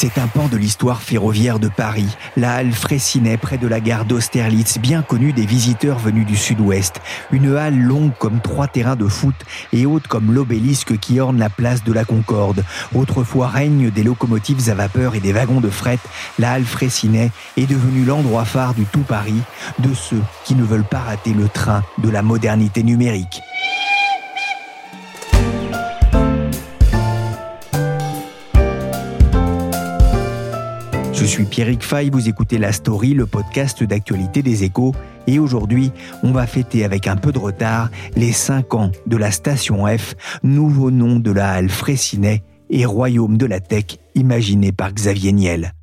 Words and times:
C'est 0.00 0.16
un 0.16 0.28
pan 0.28 0.46
de 0.46 0.56
l'histoire 0.56 1.02
ferroviaire 1.02 1.58
de 1.58 1.66
Paris, 1.66 2.06
la 2.36 2.54
halle 2.54 2.70
Fraissinet 2.70 3.36
près 3.36 3.58
de 3.58 3.66
la 3.66 3.80
gare 3.80 4.04
d'Austerlitz, 4.04 4.78
bien 4.78 5.02
connue 5.02 5.32
des 5.32 5.44
visiteurs 5.44 5.98
venus 5.98 6.24
du 6.24 6.36
sud-ouest. 6.36 7.00
Une 7.32 7.56
halle 7.56 7.76
longue 7.76 8.12
comme 8.16 8.40
trois 8.40 8.68
terrains 8.68 8.94
de 8.94 9.08
foot 9.08 9.34
et 9.72 9.86
haute 9.86 10.06
comme 10.06 10.32
l'obélisque 10.32 10.96
qui 11.00 11.18
orne 11.18 11.40
la 11.40 11.50
place 11.50 11.82
de 11.82 11.92
la 11.92 12.04
Concorde. 12.04 12.64
Autrefois 12.94 13.48
règne 13.48 13.90
des 13.90 14.04
locomotives 14.04 14.70
à 14.70 14.74
vapeur 14.74 15.16
et 15.16 15.20
des 15.20 15.32
wagons 15.32 15.60
de 15.60 15.68
fret, 15.68 15.98
la 16.38 16.52
halle 16.52 16.64
Fraissinet 16.64 17.32
est 17.56 17.66
devenue 17.66 18.04
l'endroit 18.04 18.44
phare 18.44 18.74
du 18.74 18.84
tout 18.84 19.02
Paris, 19.02 19.42
de 19.80 19.92
ceux 19.94 20.22
qui 20.44 20.54
ne 20.54 20.62
veulent 20.62 20.84
pas 20.84 21.00
rater 21.00 21.32
le 21.32 21.48
train 21.48 21.82
de 22.00 22.08
la 22.08 22.22
modernité 22.22 22.84
numérique. 22.84 23.42
Suis 31.28 31.44
Pierrick 31.44 31.82
Fay, 31.82 32.08
vous 32.08 32.30
écoutez 32.30 32.56
La 32.56 32.72
Story, 32.72 33.12
le 33.12 33.26
podcast 33.26 33.82
d'actualité 33.82 34.42
des 34.42 34.64
échos. 34.64 34.94
Et 35.26 35.38
aujourd'hui, 35.38 35.92
on 36.22 36.32
va 36.32 36.46
fêter 36.46 36.86
avec 36.86 37.06
un 37.06 37.16
peu 37.16 37.32
de 37.32 37.38
retard 37.38 37.90
les 38.16 38.32
5 38.32 38.74
ans 38.74 38.90
de 39.06 39.16
la 39.18 39.30
station 39.30 39.86
F, 39.86 40.14
nouveau 40.42 40.90
nom 40.90 41.16
de 41.16 41.30
la 41.30 41.50
halle 41.50 41.68
Fraissinet 41.68 42.42
et 42.70 42.86
royaume 42.86 43.36
de 43.36 43.44
la 43.44 43.60
tech 43.60 43.98
imaginé 44.14 44.72
par 44.72 44.90
Xavier 44.90 45.32
Niel. 45.32 45.74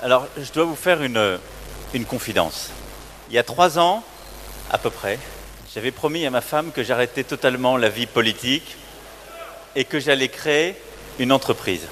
Alors, 0.00 0.28
je 0.40 0.52
dois 0.52 0.64
vous 0.64 0.76
faire 0.76 1.02
une, 1.02 1.38
une 1.92 2.04
confidence. 2.04 2.70
Il 3.30 3.34
y 3.34 3.38
a 3.38 3.42
trois 3.42 3.80
ans, 3.80 4.04
à 4.70 4.78
peu 4.78 4.90
près, 4.90 5.18
j'avais 5.74 5.90
promis 5.90 6.24
à 6.24 6.30
ma 6.30 6.40
femme 6.40 6.70
que 6.70 6.84
j'arrêtais 6.84 7.24
totalement 7.24 7.76
la 7.76 7.88
vie 7.88 8.06
politique 8.06 8.76
et 9.74 9.84
que 9.84 9.98
j'allais 9.98 10.28
créer 10.28 10.76
une 11.18 11.32
entreprise, 11.32 11.86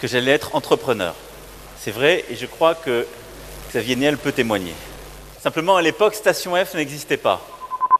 que 0.00 0.06
j'allais 0.06 0.32
être 0.32 0.54
entrepreneur. 0.54 1.14
C'est 1.78 1.90
vrai 1.90 2.24
et 2.30 2.36
je 2.36 2.46
crois 2.46 2.74
que 2.74 3.06
Xavier 3.70 3.96
Niel 3.96 4.16
peut 4.16 4.32
témoigner. 4.32 4.74
Simplement, 5.40 5.76
à 5.76 5.82
l'époque, 5.82 6.14
Station 6.14 6.54
F 6.56 6.74
n'existait 6.74 7.16
pas. 7.16 7.46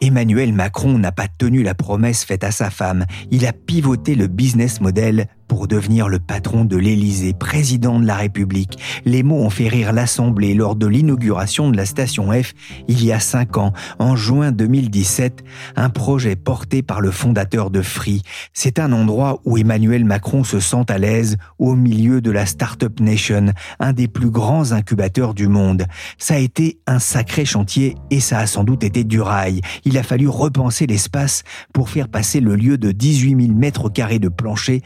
Emmanuel 0.01 0.53
Macron 0.53 0.99
n'a 0.99 1.13
pas 1.13 1.27
tenu 1.27 1.63
la 1.63 1.75
promesse 1.75 2.25
faite 2.25 2.45
à 2.45 2.53
sa 2.53 2.71
femme. 2.71 3.05
Il 3.31 3.47
a 3.47 3.53
pivoté 3.53 4.15
le 4.15 4.27
business 4.27 4.81
model 4.81 5.27
pour 5.49 5.67
devenir 5.67 6.09
le 6.09 6.19
patron 6.19 6.65
de 6.65 6.77
l'Élysée, 6.77 7.33
président 7.33 7.99
de 7.99 8.07
la 8.07 8.15
République. 8.15 8.79
Les 9.05 9.23
mots 9.23 9.43
ont 9.43 9.51
fait 9.51 9.69
rire 9.69 9.93
l'Assemblée 9.93 10.55
lors 10.55 10.77
de 10.77 10.87
l'inauguration 10.87 11.71
de 11.71 11.77
la 11.77 11.87
station 11.87 12.31
F 12.31 12.53
il 12.87 13.05
y 13.05 13.13
a 13.13 13.21
cinq 13.21 13.57
ans, 13.57 13.73
en 13.99 14.17
juin 14.17 14.53
2017, 14.53 15.45
un 15.77 15.91
projet 15.91 16.37
porté 16.37 16.83
par 16.83 17.01
le 17.01 17.11
fondateur 17.11 17.71
de 17.71 17.83
Free. 17.83 18.23
C'est 18.53 18.79
un 18.79 18.93
endroit 18.93 19.41
où 19.45 19.59
Emmanuel 19.59 20.05
Macron 20.05 20.45
se 20.45 20.61
sent 20.61 20.85
à 20.89 20.99
l'aise 20.99 21.37
au 21.59 21.75
milieu 21.75 22.21
de 22.21 22.31
la 22.31 22.47
Startup 22.47 23.01
Nation, 23.01 23.47
un 23.81 23.93
des 23.93 24.09
plus 24.09 24.31
grands 24.31 24.73
incubateurs 24.73 25.35
du 25.35 25.49
monde. 25.49 25.87
Ça 26.19 26.35
a 26.35 26.39
été 26.39 26.79
un 26.87 26.99
sacré 26.99 27.45
chantier 27.45 27.97
et 28.11 28.21
ça 28.21 28.39
a 28.39 28.47
sans 28.47 28.65
doute 28.65 28.85
été 28.85 29.05
du 29.05 29.21
rail. 29.21 29.61
Il 29.85 29.97
a 29.99 30.03
fallu 30.03 30.29
repenser 30.29 30.87
l'espace 30.87 31.43
pour 31.73 31.89
faire 31.89 32.09
passer 32.09 32.41
le 32.41 32.57
lieu 32.57 32.79
de 32.79 32.93
18 32.93 33.47
000 33.47 33.59
mètres 33.59 33.89
carrés 33.89 34.19
de 34.19 34.29
plancher 34.29 34.83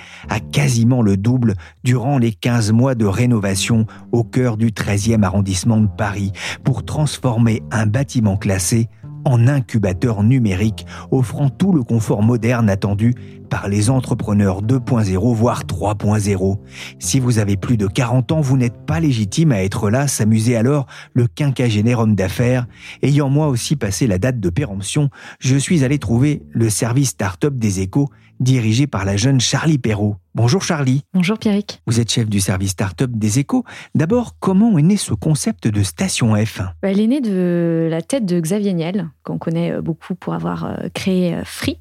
quasiment 0.53 1.03
le 1.03 1.17
double 1.17 1.55
durant 1.83 2.19
les 2.19 2.33
15 2.33 2.73
mois 2.73 2.95
de 2.95 3.07
rénovation 3.07 3.87
au 4.13 4.23
cœur 4.23 4.57
du 4.57 4.69
13e 4.69 5.25
arrondissement 5.25 5.81
de 5.81 5.89
Paris 5.89 6.33
pour 6.63 6.85
transformer 6.85 7.63
un 7.71 7.87
bâtiment 7.87 8.37
classé 8.37 8.89
en 9.25 9.47
incubateur 9.49 10.23
numérique 10.23 10.87
offrant 11.11 11.49
tout 11.49 11.73
le 11.73 11.83
confort 11.83 12.23
moderne 12.23 12.69
attendu 12.69 13.15
par 13.49 13.69
les 13.69 13.91
entrepreneurs 13.91 14.63
2.0 14.63 15.35
voire 15.35 15.65
3.0. 15.65 16.59
Si 16.99 17.21
vous 17.21 17.39
avez 17.39 17.57
plus 17.57 17.77
de 17.77 17.87
40 17.87 18.33
ans, 18.33 18.41
vous 18.41 18.57
n'êtes 18.57 18.87
pas 18.87 18.99
légitime 19.01 19.53
à 19.53 19.63
être 19.63 19.91
là, 19.91 20.09
s'amuser 20.09 20.57
alors 20.57 20.87
le 21.13 21.27
quinquagénaire 21.27 22.01
homme 22.01 22.15
d'affaires. 22.15 22.67
Ayant 23.03 23.29
moi 23.29 23.49
aussi 23.49 23.77
passé 23.77 24.07
la 24.07 24.19
date 24.19 24.41
de 24.41 24.51
péremption, 24.51 25.11
je 25.39 25.57
suis 25.57 25.85
allé 25.85 25.99
trouver 25.99 26.43
le 26.51 26.71
service 26.71 27.11
start-up 27.11 27.55
des 27.55 27.81
échos 27.81 28.09
dirigé 28.41 28.87
par 28.87 29.05
la 29.05 29.17
jeune 29.17 29.41
Charlie 29.41 29.79
Perrault. 29.79 30.22
Bonjour 30.35 30.63
Charlie. 30.63 31.05
Bonjour 31.13 31.39
Pierrick. 31.39 31.83
Vous 31.87 32.01
êtes 32.01 32.11
chef 32.11 32.27
du 32.27 32.41
service 32.41 32.71
start-up 32.71 33.11
des 33.13 33.39
échos. 33.39 33.67
D'abord, 33.95 34.37
comment 34.41 34.79
est 34.79 34.83
né 34.83 34.97
ce 34.97 35.13
concept 35.13 35.69
de 35.69 35.83
station 35.83 36.35
F? 36.35 36.63
Bah, 36.81 36.91
Elle 36.91 37.01
est 37.01 37.07
née 37.07 37.21
de 37.21 37.87
la 37.91 38.01
tête 38.01 38.25
de 38.25 38.41
Xavier 38.41 38.73
Niel, 38.73 39.11
qu'on 39.25 39.37
connaît 39.37 39.73
euh, 39.73 39.83
beaucoup 39.83 40.15
pour 40.15 40.33
avoir 40.33 40.65
euh, 40.65 40.89
créé 40.95 41.35
euh, 41.35 41.45
Free. 41.45 41.79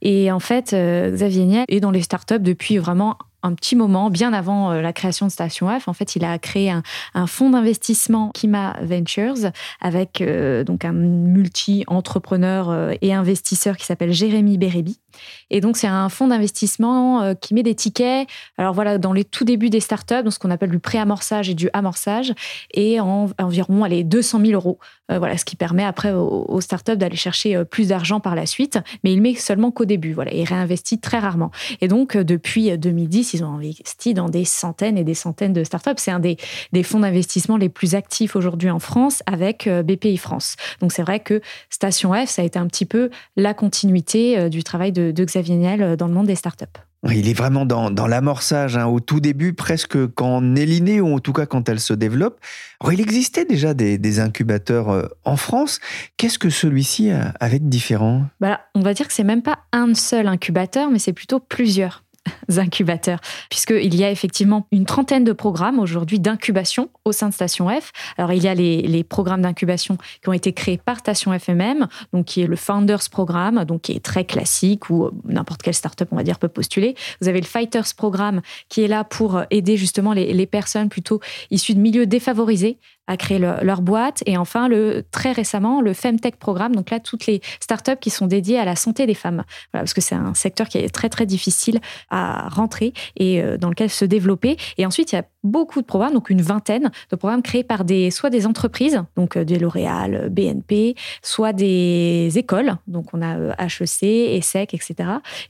Et 0.00 0.32
en 0.32 0.40
fait, 0.40 0.74
Xavier 0.74 1.44
Niel 1.44 1.64
est 1.68 1.78
dans 1.78 1.92
les 1.92 2.02
startups 2.02 2.40
depuis 2.40 2.78
vraiment 2.78 3.18
un 3.44 3.54
petit 3.54 3.74
moment, 3.74 4.10
bien 4.10 4.32
avant 4.32 4.72
la 4.72 4.92
création 4.92 5.26
de 5.26 5.32
Station 5.32 5.68
F. 5.68 5.88
En 5.88 5.92
fait, 5.92 6.14
il 6.14 6.24
a 6.24 6.38
créé 6.38 6.70
un, 6.70 6.82
un 7.14 7.26
fonds 7.26 7.50
d'investissement 7.50 8.30
Kima 8.30 8.76
Ventures 8.82 9.50
avec 9.80 10.20
euh, 10.20 10.62
donc 10.62 10.84
un 10.84 10.92
multi-entrepreneur 10.92 12.92
et 13.00 13.12
investisseur 13.12 13.76
qui 13.76 13.84
s'appelle 13.84 14.12
Jérémy 14.12 14.58
Bérébi. 14.58 15.00
Et 15.50 15.60
donc, 15.60 15.76
c'est 15.76 15.86
un 15.86 16.08
fonds 16.08 16.28
d'investissement 16.28 17.22
euh, 17.22 17.34
qui 17.34 17.54
met 17.54 17.62
des 17.62 17.74
tickets. 17.74 18.28
Alors 18.58 18.74
voilà, 18.74 18.98
dans 18.98 19.12
les 19.12 19.24
tout 19.24 19.44
débuts 19.44 19.70
des 19.70 19.80
startups, 19.80 20.22
dans 20.24 20.30
ce 20.30 20.38
qu'on 20.38 20.50
appelle 20.50 20.70
du 20.70 20.78
pré-amorçage 20.78 21.48
et 21.50 21.54
du 21.54 21.68
amorçage, 21.72 22.32
et 22.74 23.00
en 23.00 23.28
environ 23.38 23.84
allez, 23.84 24.04
200 24.04 24.40
000 24.40 24.52
euros. 24.52 24.78
Euh, 25.10 25.18
voilà, 25.18 25.36
ce 25.36 25.44
qui 25.44 25.56
permet 25.56 25.84
après 25.84 26.12
aux, 26.12 26.60
startups 26.60 26.96
d'aller 26.96 27.16
chercher 27.16 27.56
euh, 27.56 27.64
plus 27.64 27.88
d'argent 27.88 28.20
par 28.20 28.34
la 28.34 28.46
suite. 28.46 28.78
Mais 29.04 29.12
il 29.12 29.20
met 29.20 29.34
seulement 29.34 29.70
qu'au 29.70 29.84
début. 29.84 30.12
Voilà, 30.12 30.32
il 30.32 30.44
réinvestit 30.44 30.98
très 30.98 31.18
rarement. 31.18 31.50
Et 31.80 31.88
donc, 31.88 32.16
depuis 32.16 32.76
2010, 32.76 33.34
ils 33.34 33.44
ont 33.44 33.54
investi 33.54 34.14
dans 34.14 34.28
des 34.28 34.44
centaines 34.44 34.96
et 34.96 35.04
des 35.04 35.14
centaines 35.14 35.52
de 35.52 35.64
startups. 35.64 35.90
C'est 35.96 36.10
un 36.10 36.20
des, 36.20 36.36
fonds 36.82 37.00
d'investissement 37.00 37.56
les 37.56 37.68
plus 37.68 37.94
actifs 37.94 38.36
aujourd'hui 38.36 38.70
en 38.70 38.78
France 38.78 39.22
avec 39.26 39.68
BPI 39.68 40.16
France. 40.16 40.56
Donc, 40.80 40.92
c'est 40.92 41.02
vrai 41.02 41.20
que 41.20 41.40
Station 41.70 42.12
F, 42.12 42.28
ça 42.28 42.42
a 42.42 42.44
été 42.44 42.58
un 42.58 42.66
petit 42.66 42.86
peu 42.86 43.10
la 43.36 43.54
continuité 43.54 44.48
du 44.48 44.62
travail 44.62 44.92
de, 44.92 45.01
de 45.10 45.24
Xavier 45.24 45.56
Niel 45.56 45.82
euh, 45.82 45.96
dans 45.96 46.06
le 46.06 46.14
monde 46.14 46.26
des 46.26 46.36
startups. 46.36 46.66
Il 47.10 47.28
est 47.28 47.34
vraiment 47.34 47.66
dans, 47.66 47.90
dans 47.90 48.06
l'amorçage, 48.06 48.76
hein, 48.76 48.86
au 48.86 49.00
tout 49.00 49.18
début, 49.18 49.54
presque 49.54 50.06
quand 50.14 50.40
elle 50.56 50.70
est 50.70 50.80
née, 50.80 51.00
ou 51.00 51.12
en 51.12 51.18
tout 51.18 51.32
cas 51.32 51.46
quand 51.46 51.68
elle 51.68 51.80
se 51.80 51.94
développe. 51.94 52.38
Alors, 52.80 52.92
il 52.92 53.00
existait 53.00 53.44
déjà 53.44 53.74
des, 53.74 53.98
des 53.98 54.20
incubateurs 54.20 54.90
euh, 54.90 55.08
en 55.24 55.36
France. 55.36 55.80
Qu'est-ce 56.16 56.38
que 56.38 56.50
celui-ci 56.50 57.10
avait 57.40 57.58
de 57.58 57.68
différent? 57.68 58.26
Voilà, 58.38 58.60
on 58.76 58.80
va 58.82 58.94
dire 58.94 59.08
que 59.08 59.12
c'est 59.12 59.24
même 59.24 59.42
pas 59.42 59.58
un 59.72 59.94
seul 59.94 60.28
incubateur, 60.28 60.90
mais 60.90 61.00
c'est 61.00 61.12
plutôt 61.12 61.40
plusieurs 61.40 62.04
incubateurs, 62.56 63.20
puisqu'il 63.50 63.94
y 63.94 64.04
a 64.04 64.10
effectivement 64.10 64.66
une 64.72 64.84
trentaine 64.84 65.24
de 65.24 65.32
programmes 65.32 65.78
aujourd'hui 65.78 66.20
d'incubation 66.20 66.90
au 67.04 67.12
sein 67.12 67.28
de 67.28 67.34
Station 67.34 67.68
F. 67.68 67.92
Alors, 68.16 68.32
il 68.32 68.42
y 68.42 68.48
a 68.48 68.54
les, 68.54 69.04
programmes 69.04 69.42
d'incubation 69.42 69.98
qui 70.22 70.28
ont 70.28 70.32
été 70.32 70.52
créés 70.52 70.78
par 70.78 70.98
Station 70.98 71.36
FMM, 71.36 71.88
donc 72.12 72.26
qui 72.26 72.42
est 72.42 72.46
le 72.46 72.56
Founders 72.56 73.10
Programme, 73.10 73.64
donc 73.64 73.82
qui 73.82 73.92
est 73.92 74.04
très 74.04 74.24
classique, 74.24 74.90
où 74.90 75.06
euh, 75.06 75.10
n'importe 75.24 75.62
quelle 75.62 75.74
startup, 75.74 76.08
on 76.12 76.16
va 76.16 76.22
dire, 76.22 76.38
peut 76.38 76.48
postuler. 76.48 76.94
Vous 77.20 77.28
avez 77.28 77.40
le 77.40 77.46
Fighters 77.46 77.94
Programme, 77.96 78.40
qui 78.68 78.82
est 78.82 78.88
là 78.88 79.04
pour 79.04 79.42
aider 79.50 79.76
justement 79.76 80.12
les 80.12 80.46
personnes 80.46 80.88
plutôt 80.88 81.20
issues 81.50 81.74
de 81.74 81.80
milieux 81.80 82.06
défavorisés 82.06 82.78
à 83.06 83.16
créer 83.16 83.38
leur, 83.38 83.82
boîte. 83.82 84.22
Et 84.26 84.36
enfin, 84.36 84.68
le, 84.68 85.04
très 85.10 85.32
récemment, 85.32 85.80
le 85.80 85.92
Femtech 85.92 86.36
Programme, 86.36 86.74
donc 86.74 86.90
là, 86.90 87.00
toutes 87.00 87.26
les 87.26 87.40
startups 87.60 87.96
qui 88.00 88.10
sont 88.10 88.26
dédiées 88.26 88.58
à 88.58 88.64
la 88.64 88.76
santé 88.76 89.06
des 89.06 89.14
femmes. 89.14 89.44
Parce 89.72 89.92
que 89.92 90.00
c'est 90.00 90.14
un 90.14 90.34
secteur 90.34 90.68
qui 90.68 90.78
est 90.78 90.88
très, 90.88 91.08
très 91.08 91.26
difficile 91.26 91.80
à 92.10 92.48
rentrer 92.48 92.92
et 93.16 93.42
euh, 93.42 93.58
dans 93.58 93.68
lequel 93.68 93.90
se 93.90 94.04
développer. 94.04 94.56
Et 94.78 94.86
ensuite, 94.86 95.12
il 95.12 95.16
y 95.16 95.18
a 95.18 95.24
beaucoup 95.42 95.80
de 95.80 95.86
programmes, 95.86 96.14
donc 96.14 96.30
une 96.30 96.42
vingtaine 96.42 96.90
de 97.10 97.16
programmes 97.16 97.42
créés 97.42 97.64
par 97.64 97.84
des, 97.84 98.10
soit 98.10 98.30
des 98.30 98.46
entreprises, 98.46 99.02
donc 99.16 99.36
euh, 99.36 99.44
des 99.44 99.58
L'Oréal, 99.58 100.14
euh, 100.14 100.28
BNP, 100.28 100.94
soit 101.22 101.52
des 101.52 102.30
écoles, 102.36 102.76
donc 102.86 103.06
on 103.12 103.22
a 103.22 103.36
HEC, 103.58 104.02
ESSEC, 104.02 104.74
etc. 104.74 104.94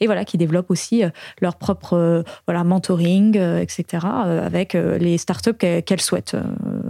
Et 0.01 0.07
voilà, 0.07 0.25
qui 0.25 0.39
développent 0.39 0.71
aussi 0.71 1.03
leur 1.41 1.57
propre 1.57 2.25
voilà, 2.47 2.65
mentoring, 2.65 3.37
etc., 3.37 4.07
avec 4.07 4.75
les 4.75 5.19
startups 5.19 5.57
qu'elles 5.57 6.01
souhaitent. 6.01 6.37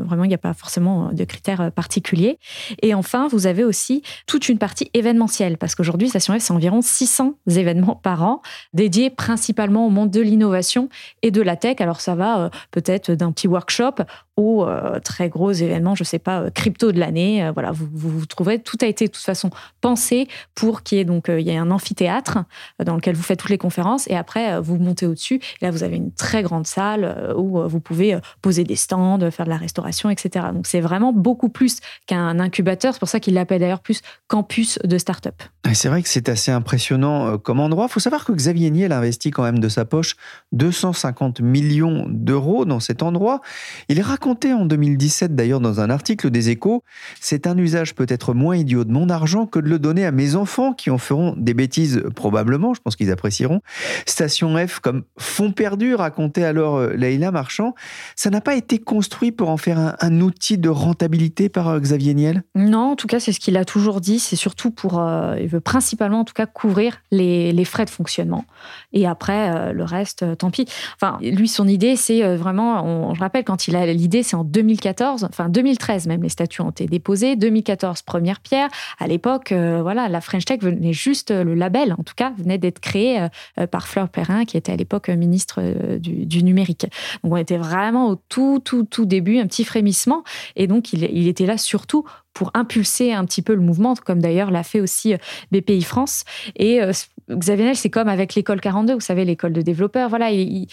Euh, 0.03 0.05
vraiment, 0.05 0.25
il 0.25 0.29
n'y 0.29 0.35
a 0.35 0.39
pas 0.39 0.55
forcément 0.55 1.13
de 1.13 1.25
critères 1.25 1.71
particuliers. 1.73 2.39
Et 2.83 2.95
enfin, 2.95 3.29
vous 3.29 3.47
avez 3.47 3.65
aussi 3.65 4.03
toute 4.27 4.49
une 4.49 4.59
partie 4.59 4.91
événementielle, 4.95 5.59
parce 5.59 5.75
qu'aujourd'hui, 5.75 6.09
Station 6.09 6.39
F, 6.39 6.43
c'est 6.43 6.53
environ 6.53 6.83
600 6.83 7.35
événements 7.49 7.97
par 7.97 8.23
an, 8.23 8.43
dédiés 8.73 9.11
principalement 9.11 9.87
au 9.87 9.91
monde 9.91 10.11
de 10.11 10.21
l'innovation 10.21 10.89
et 11.23 11.31
de 11.31 11.43
la 11.43 11.57
tech. 11.57 11.77
Alors 11.81 12.01
ça 12.01 12.15
va 12.15 12.51
peut-être 12.71 13.13
d'un 13.13 13.33
petit 13.33 13.49
workshop 13.49 13.95
au 14.37 14.67
très 15.05 15.29
gros 15.29 15.53
événement, 15.53 15.95
je 15.95 16.05
sais 16.05 16.19
pas, 16.19 16.51
crypto 16.51 16.93
de 16.93 16.99
l'année. 16.99 17.51
voilà, 17.53 17.71
vous, 17.71 17.87
vous, 17.93 18.27
trouverez, 18.27 18.61
tout 18.61 18.79
a 18.81 18.87
été 18.87 19.07
de 19.07 19.13
toute 19.13 19.23
façon 19.23 19.51
pensé 19.81 20.27
pour 20.55 20.83
qu'il 20.83 20.99
y 20.99 21.01
ait 21.01 21.05
donc 21.05 21.27
il 21.29 21.41
y 21.41 21.51
ait 21.51 21.57
un 21.57 21.71
amphithéâtre 21.71 22.39
dans 22.83 22.95
lequel 22.95 23.15
vous 23.15 23.23
faites 23.23 23.39
toutes 23.39 23.51
les 23.51 23.59
conférences 23.59 24.09
et 24.09 24.17
après 24.17 24.61
vous 24.61 24.79
montez 24.79 25.07
au-dessus. 25.07 25.41
Là, 25.61 25.71
vous 25.71 25.83
avez 25.83 25.97
une 25.97 26.13
très 26.13 26.43
grande 26.43 26.67
salle 26.67 27.35
où 27.37 27.61
vous 27.69 27.81
pouvez 27.81 28.19
poser 28.41 28.65
des 28.65 28.77
stands, 28.77 29.31
faire 29.31 29.45
de 29.45 29.51
la 29.51 29.57
restauration, 29.57 30.09
etc. 30.09 30.47
Donc 30.53 30.67
c'est 30.67 30.81
vraiment 30.81 31.13
beaucoup 31.13 31.49
plus 31.49 31.81
qu'un 32.07 32.39
incubateur. 32.41 32.95
C'est 32.95 33.01
pour 33.01 33.09
ça 33.09 33.21
qu'il 33.21 33.35
l'appelle 33.35 33.61
d'ailleurs 33.61 33.81
plus 33.81 34.03
campus 34.29 34.79
de 34.85 34.99
start-up. 34.99 35.43
C'est 35.75 35.89
vrai 35.89 36.03
que 36.03 36.09
c'est 36.09 36.29
assez 36.29 36.51
impressionnant 36.51 37.27
euh, 37.27 37.39
comme 37.39 37.61
endroit. 37.61 37.87
Il 37.89 37.93
faut 37.93 38.01
savoir 38.01 38.25
que 38.25 38.33
Xavier 38.33 38.71
Niel 38.71 38.93
investit 38.93 39.31
quand 39.31 39.43
même 39.43 39.59
de 39.59 39.69
sa 39.69 39.85
poche 39.85 40.17
250 40.53 41.41
millions 41.41 42.07
d'euros 42.09 42.65
dans 42.65 42.81
cet 42.81 43.03
endroit. 43.03 43.41
Il 43.89 44.01
racontait 44.23 44.53
en 44.53 44.67
2017 44.67 45.35
d'ailleurs 45.35 45.59
dans 45.59 45.81
un 45.81 45.91
article 45.91 46.31
des 46.31 46.51
échos, 46.51 46.85
c'est 47.21 47.49
un 47.49 47.59
usage 47.59 47.97
peut-être 47.97 48.35
moins 48.35 48.57
idiot 48.57 48.85
de 48.85 48.93
mon 48.93 49.09
argent 49.09 49.47
que 49.47 49.59
de 49.59 49.69
le 49.69 49.81
donner 49.81 50.07
à 50.07 50.13
mes 50.13 50.37
enfants 50.37 50.75
qui 50.75 50.91
en 50.91 50.99
feront 50.99 51.35
des 51.37 51.55
bêtises 51.55 52.05
probablement, 52.15 52.73
je 52.73 52.81
pense 52.81 52.95
qu'ils 52.95 53.11
apprécieront. 53.11 53.63
Station 54.07 54.57
F 54.65 54.79
comme 54.79 55.03
fond 55.19 55.51
perdu, 55.51 55.97
racontait 55.97 56.45
alors 56.45 56.77
euh, 56.77 56.93
Leïla 56.95 57.33
Marchand. 57.33 57.75
Ça 58.15 58.31
n'a 58.31 58.41
pas 58.41 58.55
été 58.55 58.79
construit 58.79 59.33
pour 59.33 59.49
en 59.49 59.57
faire 59.57 59.97
un, 59.99 60.21
outil 60.21 60.57
de 60.57 60.69
rentabilité 60.69 61.49
par 61.49 61.69
euh, 61.69 61.81
Xavier 61.81 62.15
Niel? 62.15 62.45
Non, 62.55 62.93
en 62.93 62.97
tout 62.97 63.09
cas 63.09 63.19
c'est 63.19 63.33
ce 63.33 63.41
qu'il 63.41 63.57
a 63.57 63.65
toujours 63.65 64.01
dit, 64.01 64.21
c'est 64.21 64.37
surtout 64.37 64.71
pour 64.71 65.01
veut 65.01 65.61
principalement, 65.61 66.21
en 66.21 66.25
tout 66.25 66.35
cas, 66.35 66.47
couvrir 66.47 66.99
les, 67.11 67.65
frais 67.65 67.85
de 67.85 67.91
fonctionnement. 67.91 68.45
Et 68.93 69.07
après, 69.07 69.55
euh, 69.55 69.73
le 69.73 69.85
reste, 69.85 70.23
euh, 70.23 70.35
tant 70.35 70.51
pis. 70.51 70.67
Enfin, 70.97 71.19
lui, 71.23 71.49
son 71.49 71.69
idée, 71.69 71.97
c'est 71.97 72.25
euh, 72.25 72.37
vraiment, 72.37 72.85
on, 72.85 73.15
je 73.15 73.21
rappelle, 73.21 73.45
quand 73.45 73.69
il 73.69 73.77
a 73.77 73.87
l'idée, 73.87 74.12
c'est 74.23 74.37
en 74.37 74.45
2014, 74.45 75.25
enfin 75.25 75.49
2013 75.49 76.07
même, 76.07 76.23
les 76.23 76.29
statuts 76.29 76.61
ont 76.61 76.71
été 76.71 76.87
déposés. 76.87 77.37
2014, 77.37 78.03
première 78.03 78.41
pierre. 78.41 78.69
À 78.99 79.07
l'époque, 79.07 79.53
voilà, 79.53 80.09
la 80.09 80.21
French 80.21 80.45
Tech 80.45 80.61
venait 80.61 80.93
juste, 80.93 81.31
le 81.31 81.55
label, 81.55 81.95
en 81.99 82.03
tout 82.03 82.15
cas, 82.15 82.33
venait 82.37 82.59
d'être 82.59 82.81
créé 82.81 83.27
par 83.71 83.87
Fleur 83.89 84.09
Perrin, 84.09 84.45
qui 84.45 84.57
était 84.57 84.73
à 84.73 84.77
l'époque 84.77 85.09
ministre 85.09 85.63
du, 85.99 86.43
numérique. 86.43 86.87
Donc, 87.23 87.33
on 87.33 87.37
était 87.37 87.57
vraiment 87.57 88.09
au 88.09 88.17
tout, 88.17 88.61
tout, 88.63 88.85
tout 88.85 89.07
début, 89.07 89.39
un 89.39 89.47
petit 89.47 89.65
frémissement. 89.65 90.25
Et 90.57 90.67
donc, 90.67 90.93
il, 90.93 91.29
était 91.29 91.47
là 91.47 91.59
surtout 91.59 92.05
pour 92.35 92.51
impulser 92.55 93.13
un 93.13 93.25
petit 93.25 93.43
peu 93.43 93.55
le 93.55 93.61
mouvement, 93.61 93.95
comme 93.95 94.21
d'ailleurs 94.21 94.51
l'a 94.51 94.63
fait 94.63 94.81
aussi 94.81 95.15
euh, 95.15 95.19
BPI 95.51 95.83
France. 95.83 96.25
Et 96.57 96.83
euh, 96.83 96.93
Xavier 97.37 97.65
Niel, 97.65 97.77
c'est 97.77 97.91
comme 97.91 98.09
avec 98.09 98.35
l'école 98.35 98.61
42, 98.61 98.95
vous 98.95 99.01
savez, 99.01 99.25
l'école 99.25 99.53
de 99.53 99.63
développeurs, 99.63 100.09
voilà, 100.09 100.31
et, 100.33 100.67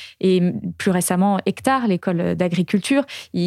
plus 0.78 0.92
récemment 0.92 1.40
Hectare, 1.46 1.88
l'école 1.88 2.36
d'agriculture. 2.36 3.04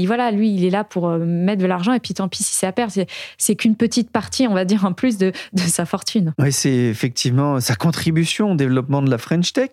Voilà, 0.07 0.31
lui, 0.31 0.55
il 0.55 0.65
est 0.65 0.71
là 0.71 0.85
pour 0.85 1.09
euh, 1.09 1.19
mettre 1.19 1.63
de 1.63 1.67
l'argent, 1.67 1.93
et 1.93 2.01
puis 2.01 2.15
tant 2.15 2.29
pis 2.29 2.43
si 2.43 2.55
c'est 2.55 2.67
à 2.67 2.73
perdre, 2.73 2.93
c'est 3.39 3.57
qu'une 3.57 3.77
petite 3.77 4.11
partie, 4.11 4.47
on 4.47 4.55
va 4.55 4.65
dire, 4.65 4.85
en 4.85 4.93
plus 4.93 5.19
de, 5.19 5.33
de 5.53 5.61
sa 5.61 5.87
fortune. 5.87 6.35
Oui, 6.39 6.53
c'est 6.53 6.73
effectivement 6.73 7.61
sa 7.61 7.75
contribution 7.75 8.53
au 8.53 8.55
développement 8.55 9.03
de 9.03 9.11
la 9.11 9.19
French 9.19 9.53
Tech. 9.53 9.71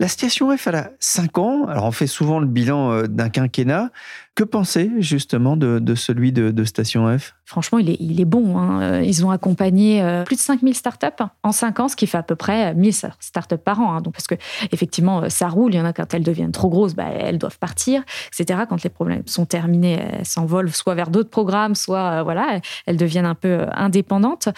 La 0.00 0.08
station 0.08 0.56
F, 0.56 0.66
elle 0.66 0.76
a 0.76 0.90
5 1.00 1.38
ans, 1.38 1.66
alors 1.66 1.84
on 1.84 1.92
fait 1.92 2.06
souvent 2.06 2.38
le 2.38 2.46
bilan 2.46 3.04
d'un 3.04 3.28
quinquennat. 3.28 3.90
Que 4.34 4.42
penser 4.42 4.90
justement 4.98 5.56
de, 5.56 5.94
celui 5.94 6.32
de, 6.32 6.64
Station 6.64 7.06
F? 7.16 7.34
Franchement, 7.46 7.78
il 7.78 8.20
est, 8.20 8.24
bon. 8.24 8.56
Hein. 8.56 8.80
Euh, 8.80 9.02
ils 9.02 9.26
ont 9.26 9.30
accompagné 9.30 10.02
euh, 10.02 10.24
plus 10.24 10.36
de 10.36 10.40
5000 10.40 10.74
startups 10.74 11.22
en 11.42 11.52
5 11.52 11.80
ans, 11.80 11.88
ce 11.88 11.96
qui 11.96 12.06
fait 12.06 12.16
à 12.16 12.22
peu 12.22 12.36
près 12.36 12.74
1000 12.74 12.94
startups 13.20 13.58
par 13.58 13.80
an. 13.80 13.94
Hein. 13.94 14.00
Donc, 14.00 14.14
parce 14.14 14.26
que 14.26 14.34
effectivement, 14.72 15.24
euh, 15.24 15.28
ça 15.28 15.48
roule. 15.48 15.74
Il 15.74 15.76
y 15.76 15.80
en 15.80 15.84
a 15.84 15.92
quand 15.92 16.14
elles 16.14 16.22
deviennent 16.22 16.52
trop 16.52 16.70
grosses, 16.70 16.94
bah, 16.94 17.04
elles 17.04 17.36
doivent 17.36 17.58
partir, 17.58 18.02
etc. 18.28 18.60
Quand 18.66 18.82
les 18.82 18.88
problèmes 18.88 19.24
sont 19.26 19.44
terminés, 19.44 20.00
elles 20.00 20.24
s'envolent 20.24 20.72
soit 20.72 20.94
vers 20.94 21.10
d'autres 21.10 21.28
programmes, 21.28 21.74
soit 21.74 22.22
voilà, 22.22 22.60
elles 22.86 22.96
deviennent 22.96 23.26
un 23.26 23.34
peu 23.34 23.66
indépendantes. 23.72 24.48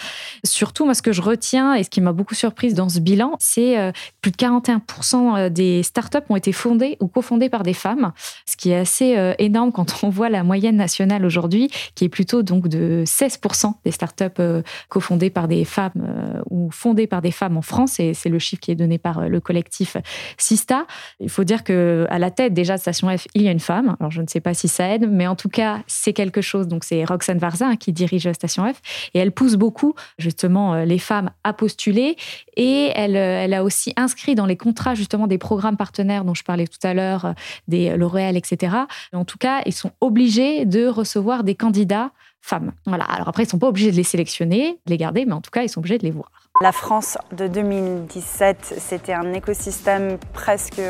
Surtout, 0.45 0.85
moi, 0.85 0.93
ce 0.93 1.01
que 1.01 1.11
je 1.11 1.21
retiens 1.21 1.73
et 1.73 1.83
ce 1.83 1.89
qui 1.89 1.99
m'a 1.99 2.13
beaucoup 2.13 2.35
surprise 2.35 2.73
dans 2.73 2.87
ce 2.87 3.01
bilan, 3.01 3.35
c'est 3.39 3.91
plus 4.21 4.31
de 4.31 4.37
41% 4.37 5.49
des 5.49 5.83
startups 5.83 6.19
ont 6.29 6.37
été 6.37 6.53
fondées 6.53 6.95
ou 7.01 7.07
cofondées 7.07 7.49
par 7.49 7.63
des 7.63 7.73
femmes, 7.73 8.13
ce 8.45 8.55
qui 8.55 8.71
est 8.71 8.77
assez 8.77 9.35
énorme 9.39 9.73
quand 9.73 10.03
on 10.03 10.09
voit 10.09 10.29
la 10.29 10.43
moyenne 10.43 10.77
nationale 10.77 11.25
aujourd'hui, 11.25 11.69
qui 11.95 12.05
est 12.05 12.09
plutôt 12.09 12.43
donc 12.43 12.69
de 12.69 12.76
16% 12.77 13.73
des 13.83 13.91
startups 13.91 14.25
euh, 14.39 14.61
cofondées 14.89 15.29
par 15.29 15.47
des 15.47 15.65
femmes 15.65 15.91
euh, 15.97 16.41
ou 16.49 16.69
fondées 16.71 17.07
par 17.07 17.21
des 17.21 17.31
femmes 17.31 17.57
en 17.57 17.61
France, 17.61 17.99
et 17.99 18.13
c'est 18.13 18.29
le 18.29 18.39
chiffre 18.39 18.61
qui 18.61 18.71
est 18.71 18.75
donné 18.75 18.97
par 18.97 19.19
euh, 19.19 19.27
le 19.27 19.39
collectif 19.39 19.97
Sista. 20.37 20.85
Il 21.19 21.29
faut 21.29 21.43
dire 21.43 21.63
que 21.63 22.05
à 22.09 22.19
la 22.19 22.31
tête 22.31 22.53
déjà 22.53 22.75
de 22.75 22.81
Station 22.81 23.15
F, 23.15 23.27
il 23.33 23.43
y 23.43 23.47
a 23.47 23.51
une 23.51 23.59
femme. 23.59 23.95
Alors 23.99 24.11
je 24.11 24.21
ne 24.21 24.27
sais 24.27 24.39
pas 24.39 24.53
si 24.53 24.67
ça 24.67 24.89
aide, 24.89 25.09
mais 25.09 25.27
en 25.27 25.35
tout 25.35 25.49
cas 25.49 25.79
c'est 25.87 26.13
quelque 26.13 26.41
chose. 26.41 26.67
Donc 26.67 26.83
c'est 26.83 27.03
Roxane 27.05 27.37
Varza 27.37 27.75
qui 27.75 27.93
dirige 27.93 28.31
Station 28.31 28.71
F, 28.71 28.81
et 29.13 29.19
elle 29.19 29.31
pousse 29.31 29.55
beaucoup 29.55 29.93
justement 30.17 30.83
les 30.83 30.99
femmes 30.99 31.31
à 31.43 31.53
postuler, 31.53 32.15
et 32.55 32.91
elle, 32.95 33.15
elle 33.15 33.53
a 33.53 33.63
aussi 33.63 33.93
inscrit 33.95 34.35
dans 34.35 34.45
les 34.45 34.57
contrats 34.57 34.95
justement 34.95 35.27
des 35.27 35.37
programmes 35.37 35.77
partenaires 35.77 36.25
dont 36.25 36.33
je 36.33 36.43
parlais 36.43 36.67
tout 36.67 36.85
à 36.85 36.93
l'heure, 36.93 37.33
des 37.67 37.95
L'Oréal, 37.97 38.37
etc. 38.37 38.75
En 39.13 39.25
tout 39.25 39.37
cas, 39.37 39.61
ils 39.65 39.73
sont 39.73 39.91
obligés 40.01 40.65
de 40.65 40.87
recevoir 40.87 41.43
des 41.43 41.55
candidats 41.55 42.11
femmes. 42.41 42.71
Voilà. 42.85 43.05
Alors 43.05 43.27
après, 43.27 43.43
ils 43.43 43.47
ne 43.47 43.51
sont 43.51 43.59
pas 43.59 43.67
obligés 43.67 43.91
de 43.91 43.95
les 43.95 44.03
sélectionner, 44.03 44.79
de 44.85 44.91
les 44.91 44.97
garder, 44.97 45.25
mais 45.25 45.33
en 45.33 45.41
tout 45.41 45.51
cas, 45.51 45.63
ils 45.63 45.69
sont 45.69 45.79
obligés 45.79 45.97
de 45.97 46.03
les 46.03 46.11
voir. 46.11 46.31
La 46.61 46.71
France 46.71 47.17
de 47.35 47.47
2017, 47.47 48.75
c'était 48.79 49.13
un 49.13 49.33
écosystème 49.33 50.17
presque 50.33 50.81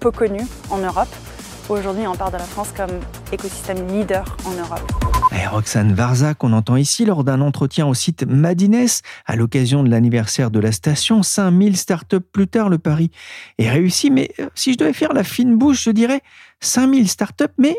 peu 0.00 0.10
connu 0.10 0.40
en 0.70 0.78
Europe. 0.78 1.08
Aujourd'hui, 1.70 2.06
on 2.06 2.14
parle 2.14 2.32
de 2.32 2.38
la 2.38 2.44
France 2.44 2.72
comme 2.76 3.00
écosystème 3.32 3.86
leader 3.88 4.36
en 4.44 4.52
Europe. 4.52 4.82
Et 5.32 5.46
Roxane 5.46 5.94
Varza, 5.94 6.34
qu'on 6.34 6.52
entend 6.52 6.76
ici 6.76 7.06
lors 7.06 7.24
d'un 7.24 7.40
entretien 7.40 7.86
au 7.86 7.94
site 7.94 8.24
Madines, 8.24 8.86
à 9.24 9.34
l'occasion 9.34 9.82
de 9.82 9.88
l'anniversaire 9.88 10.50
de 10.50 10.60
la 10.60 10.72
station, 10.72 11.22
5000 11.22 11.76
startups 11.76 12.20
plus 12.20 12.46
tard, 12.46 12.68
le 12.68 12.78
pari 12.78 13.10
est 13.58 13.70
réussi. 13.70 14.10
Mais 14.10 14.30
euh, 14.40 14.48
si 14.54 14.74
je 14.74 14.78
devais 14.78 14.92
faire 14.92 15.14
la 15.14 15.24
fine 15.24 15.56
bouche, 15.56 15.84
je 15.84 15.90
dirais 15.90 16.20
5000 16.60 17.08
startups, 17.08 17.44
mais 17.56 17.76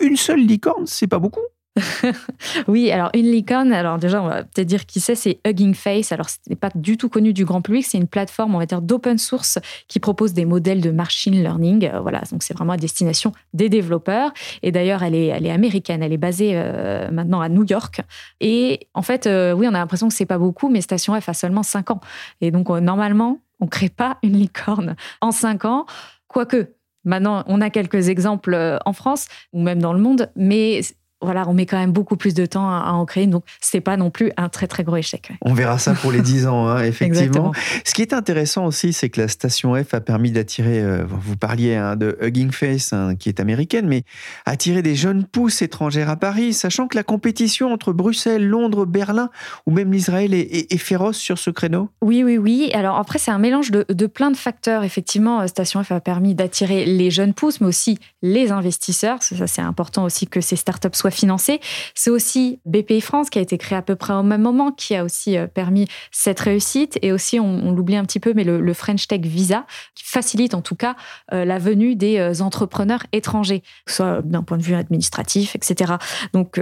une 0.00 0.16
seule 0.16 0.40
licorne, 0.40 0.86
c'est 0.86 1.06
pas 1.06 1.18
beaucoup. 1.18 1.40
oui, 2.68 2.90
alors 2.90 3.10
une 3.14 3.30
licorne, 3.30 3.72
alors 3.72 3.98
déjà, 3.98 4.22
on 4.22 4.26
va 4.26 4.44
peut-être 4.44 4.66
dire 4.66 4.86
qui 4.86 5.00
c'est, 5.00 5.14
c'est 5.14 5.40
Hugging 5.46 5.74
Face. 5.74 6.12
Alors, 6.12 6.28
ce 6.28 6.36
n'est 6.48 6.56
pas 6.56 6.70
du 6.74 6.96
tout 6.96 7.08
connu 7.08 7.32
du 7.32 7.44
grand 7.44 7.62
public, 7.62 7.84
c'est 7.86 7.98
une 7.98 8.06
plateforme, 8.06 8.54
on 8.54 8.58
va 8.58 8.66
dire, 8.66 8.82
d'open 8.82 9.18
source 9.18 9.58
qui 9.88 10.00
propose 10.00 10.32
des 10.32 10.44
modèles 10.44 10.80
de 10.80 10.90
machine 10.90 11.34
learning. 11.34 11.90
Euh, 11.92 12.00
voilà, 12.00 12.22
donc 12.30 12.42
c'est 12.42 12.54
vraiment 12.54 12.72
à 12.72 12.76
destination 12.76 13.32
des 13.54 13.68
développeurs. 13.68 14.32
Et 14.62 14.72
d'ailleurs, 14.72 15.02
elle 15.02 15.14
est, 15.14 15.26
elle 15.26 15.46
est 15.46 15.50
américaine, 15.50 16.02
elle 16.02 16.12
est 16.12 16.18
basée 16.18 16.52
euh, 16.54 17.10
maintenant 17.10 17.40
à 17.40 17.48
New 17.48 17.64
York. 17.64 18.00
Et 18.40 18.88
en 18.94 19.02
fait, 19.02 19.26
euh, 19.26 19.52
oui, 19.52 19.66
on 19.68 19.74
a 19.74 19.78
l'impression 19.78 20.08
que 20.08 20.14
c'est 20.14 20.26
pas 20.26 20.38
beaucoup, 20.38 20.68
mais 20.68 20.80
Station 20.80 21.18
F 21.20 21.28
a 21.28 21.34
seulement 21.34 21.62
5 21.62 21.90
ans. 21.90 22.00
Et 22.40 22.50
donc, 22.50 22.68
normalement, 22.68 23.38
on 23.60 23.64
ne 23.66 23.70
crée 23.70 23.88
pas 23.88 24.18
une 24.22 24.36
licorne 24.36 24.96
en 25.20 25.32
5 25.32 25.64
ans. 25.64 25.86
Quoique, 26.28 26.68
Maintenant, 27.04 27.44
on 27.46 27.62
a 27.62 27.70
quelques 27.70 28.08
exemples 28.08 28.78
en 28.84 28.92
France 28.92 29.28
ou 29.54 29.62
même 29.62 29.80
dans 29.80 29.94
le 29.94 30.00
monde, 30.00 30.30
mais 30.36 30.80
voilà, 31.20 31.48
on 31.48 31.54
met 31.54 31.66
quand 31.66 31.78
même 31.78 31.92
beaucoup 31.92 32.16
plus 32.16 32.34
de 32.34 32.46
temps 32.46 32.68
à, 32.68 32.92
en 32.92 33.04
créer, 33.04 33.26
donc 33.26 33.44
c'est 33.60 33.80
pas 33.80 33.96
non 33.96 34.10
plus 34.10 34.30
un 34.36 34.48
très 34.48 34.66
très 34.66 34.84
gros 34.84 34.96
échec. 34.96 35.32
On 35.42 35.52
verra 35.52 35.78
ça 35.78 35.94
pour 35.94 36.12
les 36.12 36.20
10 36.20 36.46
ans, 36.46 36.68
hein, 36.68 36.82
effectivement. 36.84 37.52
Ce 37.84 37.92
qui 37.92 38.02
est 38.02 38.12
intéressant 38.12 38.66
aussi, 38.66 38.92
c'est 38.92 39.08
que 39.08 39.20
la 39.20 39.28
station 39.28 39.74
F 39.82 39.94
a 39.94 40.00
permis 40.00 40.30
d'attirer, 40.30 40.80
euh, 40.80 41.04
vous 41.08 41.36
parliez 41.36 41.74
hein, 41.74 41.96
de 41.96 42.16
Hugging 42.20 42.52
Face, 42.52 42.92
hein, 42.92 43.16
qui 43.16 43.28
est 43.28 43.40
américaine, 43.40 43.88
mais 43.88 44.04
attirer 44.46 44.82
des 44.82 44.94
jeunes 44.94 45.24
pousses 45.24 45.60
étrangères 45.62 46.08
à 46.08 46.16
Paris, 46.16 46.52
sachant 46.52 46.86
que 46.86 46.96
la 46.96 47.02
compétition 47.02 47.72
entre 47.72 47.92
Bruxelles, 47.92 48.46
Londres, 48.46 48.86
Berlin 48.86 49.30
ou 49.66 49.72
même 49.72 49.92
l'Israël 49.92 50.34
est, 50.34 50.78
féroce 50.78 51.16
sur 51.16 51.38
ce 51.38 51.50
créneau? 51.50 51.88
Oui, 52.00 52.22
oui, 52.22 52.38
oui. 52.38 52.70
Alors 52.72 52.96
après, 52.96 53.18
c'est 53.18 53.32
un 53.32 53.38
mélange 53.38 53.72
de, 53.72 53.84
de, 53.88 54.06
plein 54.06 54.30
de 54.30 54.36
facteurs. 54.36 54.84
Effectivement, 54.84 55.40
euh, 55.40 55.46
Station 55.48 55.82
F 55.82 55.90
a 55.90 56.00
permis 56.00 56.34
d'attirer 56.36 56.86
les 56.86 57.10
jeunes 57.10 57.34
pousses, 57.34 57.60
mais 57.60 57.66
aussi 57.66 57.98
les 58.22 58.52
investisseurs. 58.52 59.22
Ça, 59.22 59.46
c'est 59.48 59.62
important 59.62 60.04
aussi 60.04 60.28
que 60.28 60.40
ces 60.40 60.54
startups 60.56 60.88
soient 60.92 61.07
financé. 61.10 61.60
C'est 61.94 62.10
aussi 62.10 62.60
BPI 62.66 63.00
France 63.00 63.30
qui 63.30 63.38
a 63.38 63.42
été 63.42 63.58
créé 63.58 63.78
à 63.78 63.82
peu 63.82 63.96
près 63.96 64.12
au 64.12 64.22
même 64.22 64.42
moment, 64.42 64.72
qui 64.72 64.94
a 64.94 65.04
aussi 65.04 65.36
euh, 65.36 65.46
permis 65.46 65.86
cette 66.10 66.40
réussite. 66.40 66.98
Et 67.02 67.12
aussi, 67.12 67.40
on, 67.40 67.72
l'oublie 67.72 67.96
un 67.96 68.04
petit 68.04 68.20
peu, 68.20 68.32
mais 68.34 68.44
le, 68.44 68.72
French 68.74 69.08
Tech 69.08 69.20
Visa, 69.22 69.66
qui 69.94 70.04
facilite 70.04 70.54
en 70.54 70.62
tout 70.62 70.76
cas 70.76 70.94
euh, 71.32 71.44
la 71.44 71.58
venue 71.58 71.96
des 71.96 72.18
euh, 72.18 72.42
entrepreneurs 72.42 73.04
étrangers, 73.12 73.62
soit 73.86 74.22
d'un 74.22 74.42
point 74.42 74.56
de 74.56 74.62
vue 74.62 74.74
administratif, 74.74 75.56
etc. 75.56 75.94
Donc 76.32 76.60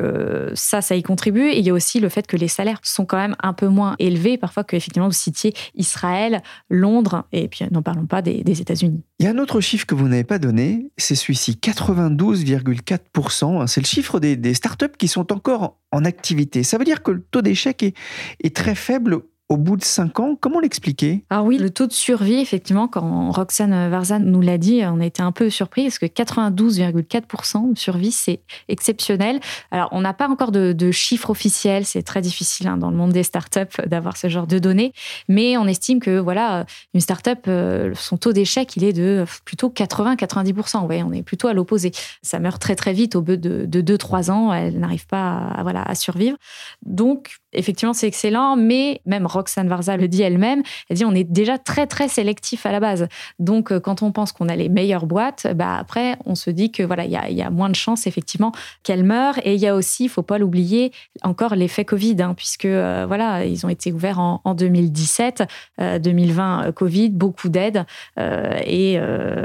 ça, 0.54 0.80
ça 0.80 0.96
y 0.96 1.02
contribue. 1.02 1.48
Et 1.48 1.58
il 1.58 1.66
y 1.66 1.70
a 1.70 1.72
aussi 1.72 2.00
le 2.00 2.08
fait 2.08 2.26
que 2.26 2.36
les 2.36 2.48
salaires 2.48 2.80
sont 2.82 3.04
quand 3.04 3.16
même 3.16 3.36
un 3.42 3.52
peu 3.52 3.68
moins 3.68 3.96
élevés, 3.98 4.38
parfois 4.38 4.64
que 4.64 4.76
effectivement 4.76 5.08
vous 5.08 5.14
citiez 5.14 5.54
Israël, 5.74 6.42
Londres, 6.70 7.24
et 7.32 7.48
puis 7.48 7.64
n'en 7.70 7.82
parlons 7.82 8.06
pas 8.06 8.22
des, 8.22 8.60
États-Unis. 8.60 9.02
Il 9.18 9.26
y 9.26 9.28
a 9.28 9.32
un 9.32 9.38
autre 9.38 9.60
chiffre 9.60 9.86
que 9.86 9.94
vous 9.94 10.08
n'avez 10.08 10.24
pas 10.24 10.38
donné, 10.38 10.90
c'est 10.96 11.14
celui-ci, 11.14 11.58
92,4%. 11.62 13.60
Hein, 13.60 13.66
c'est 13.66 13.80
le 13.80 13.86
chiffre 13.86 14.20
des 14.20 14.35
des, 14.36 14.54
startups 14.54 14.96
qui 14.98 15.08
sont 15.08 15.32
encore 15.32 15.78
en 15.92 16.04
activité. 16.04 16.62
Ça 16.62 16.78
veut 16.78 16.84
dire 16.84 17.02
que 17.02 17.10
le 17.10 17.22
taux 17.22 17.42
d'échec 17.42 17.94
est 18.42 18.56
très 18.56 18.74
faible 18.74 19.22
au 19.48 19.56
bout 19.56 19.76
de 19.76 19.84
cinq 19.84 20.18
ans. 20.18 20.36
Comment 20.40 20.58
l'expliquer? 20.58 21.24
Alors 21.30 21.44
oui, 21.44 21.56
le 21.56 21.70
taux 21.70 21.86
de 21.86 21.92
survie, 21.92 22.38
effectivement, 22.40 22.88
quand 22.88 23.30
Roxane 23.30 23.88
Varzan 23.88 24.20
nous 24.20 24.40
l'a 24.40 24.58
dit, 24.58 24.82
on 24.84 25.00
a 25.00 25.06
été 25.06 25.22
un 25.22 25.30
peu 25.30 25.50
surpris 25.50 25.84
parce 25.84 25.98
que 25.98 26.06
92,4% 26.06 27.72
de 27.72 27.78
survie, 27.78 28.10
c'est 28.10 28.40
exceptionnel. 28.68 29.38
Alors, 29.70 29.88
on 29.92 30.00
n'a 30.00 30.14
pas 30.14 30.28
encore 30.28 30.50
de, 30.50 30.90
chiffres 30.90 31.30
officiels, 31.30 31.84
c'est 31.84 32.02
très 32.02 32.20
difficile 32.20 32.68
hein, 32.68 32.76
dans 32.76 32.90
le 32.90 32.96
monde 32.96 33.12
des 33.12 33.22
startups 33.22 33.60
d'avoir 33.86 34.16
ce 34.16 34.28
genre 34.28 34.46
de 34.46 34.58
données, 34.58 34.92
mais 35.28 35.56
on 35.56 35.66
estime 35.66 36.00
que 36.00 36.18
voilà, 36.18 36.64
une 36.94 37.00
startup, 37.00 37.40
euh, 37.48 37.92
son 37.94 38.16
taux 38.16 38.32
d'échec, 38.32 38.76
il 38.76 38.84
est 38.84 38.92
de 38.92 39.24
plutôt 39.44 39.68
80-90%. 39.68 40.86
Ouais, 40.86 41.02
on 41.02 41.12
est 41.12 41.22
plutôt 41.22 41.48
à 41.48 41.54
l'opposé. 41.54 41.92
Ça 42.22 42.38
meurt 42.38 42.60
très 42.60 42.74
très 42.74 42.92
vite 42.92 43.14
au 43.14 43.22
bout 43.22 43.36
de 43.36 43.66
2-3 43.66 44.30
ans, 44.30 44.52
elle 44.52 44.78
n'arrive 44.78 45.06
pas 45.06 45.38
à, 45.38 45.62
voilà, 45.62 45.82
à 45.82 45.94
survivre. 45.94 46.36
Donc, 46.84 47.36
effectivement, 47.52 47.92
c'est 47.92 48.06
excellent, 48.06 48.56
mais 48.56 49.00
même 49.06 49.26
Roxane 49.36 49.68
Varza 49.68 49.96
le 49.96 50.08
dit 50.08 50.22
elle-même, 50.22 50.62
elle 50.88 50.96
dit 50.96 51.04
on 51.04 51.14
est 51.14 51.24
déjà 51.24 51.58
très 51.58 51.86
très 51.86 52.08
sélectif 52.08 52.66
à 52.66 52.72
la 52.72 52.80
base. 52.80 53.08
Donc 53.38 53.70
euh, 53.70 53.80
quand 53.80 54.02
on 54.02 54.12
pense 54.12 54.32
qu'on 54.32 54.48
a 54.48 54.56
les 54.56 54.68
meilleures 54.68 55.06
boîtes, 55.06 55.46
bah 55.54 55.76
après 55.78 56.16
on 56.24 56.34
se 56.34 56.50
dit 56.50 56.72
que 56.72 56.82
voilà 56.82 57.04
il 57.04 57.10
y 57.10 57.42
a, 57.42 57.50
moins 57.50 57.68
de 57.68 57.74
chances 57.74 58.06
effectivement 58.06 58.52
qu'elles 58.82 59.04
meurent. 59.04 59.38
Et 59.44 59.54
il 59.54 59.60
y 59.60 59.66
a 59.66 59.74
aussi, 59.74 60.04
il 60.04 60.08
faut 60.08 60.22
pas 60.22 60.38
l'oublier, 60.38 60.92
encore 61.22 61.54
l'effet 61.54 61.84
Covid, 61.84 62.16
hein, 62.20 62.34
puisque 62.34 62.64
euh, 62.64 63.04
voilà 63.06 63.44
ils 63.44 63.64
ont 63.66 63.68
été 63.68 63.92
ouverts 63.92 64.18
en, 64.18 64.54
2017, 64.54 65.44
2020 65.78 66.66
euh, 66.66 66.72
Covid, 66.72 67.10
beaucoup 67.10 67.48
d'aides 67.48 67.84
et 68.18 68.98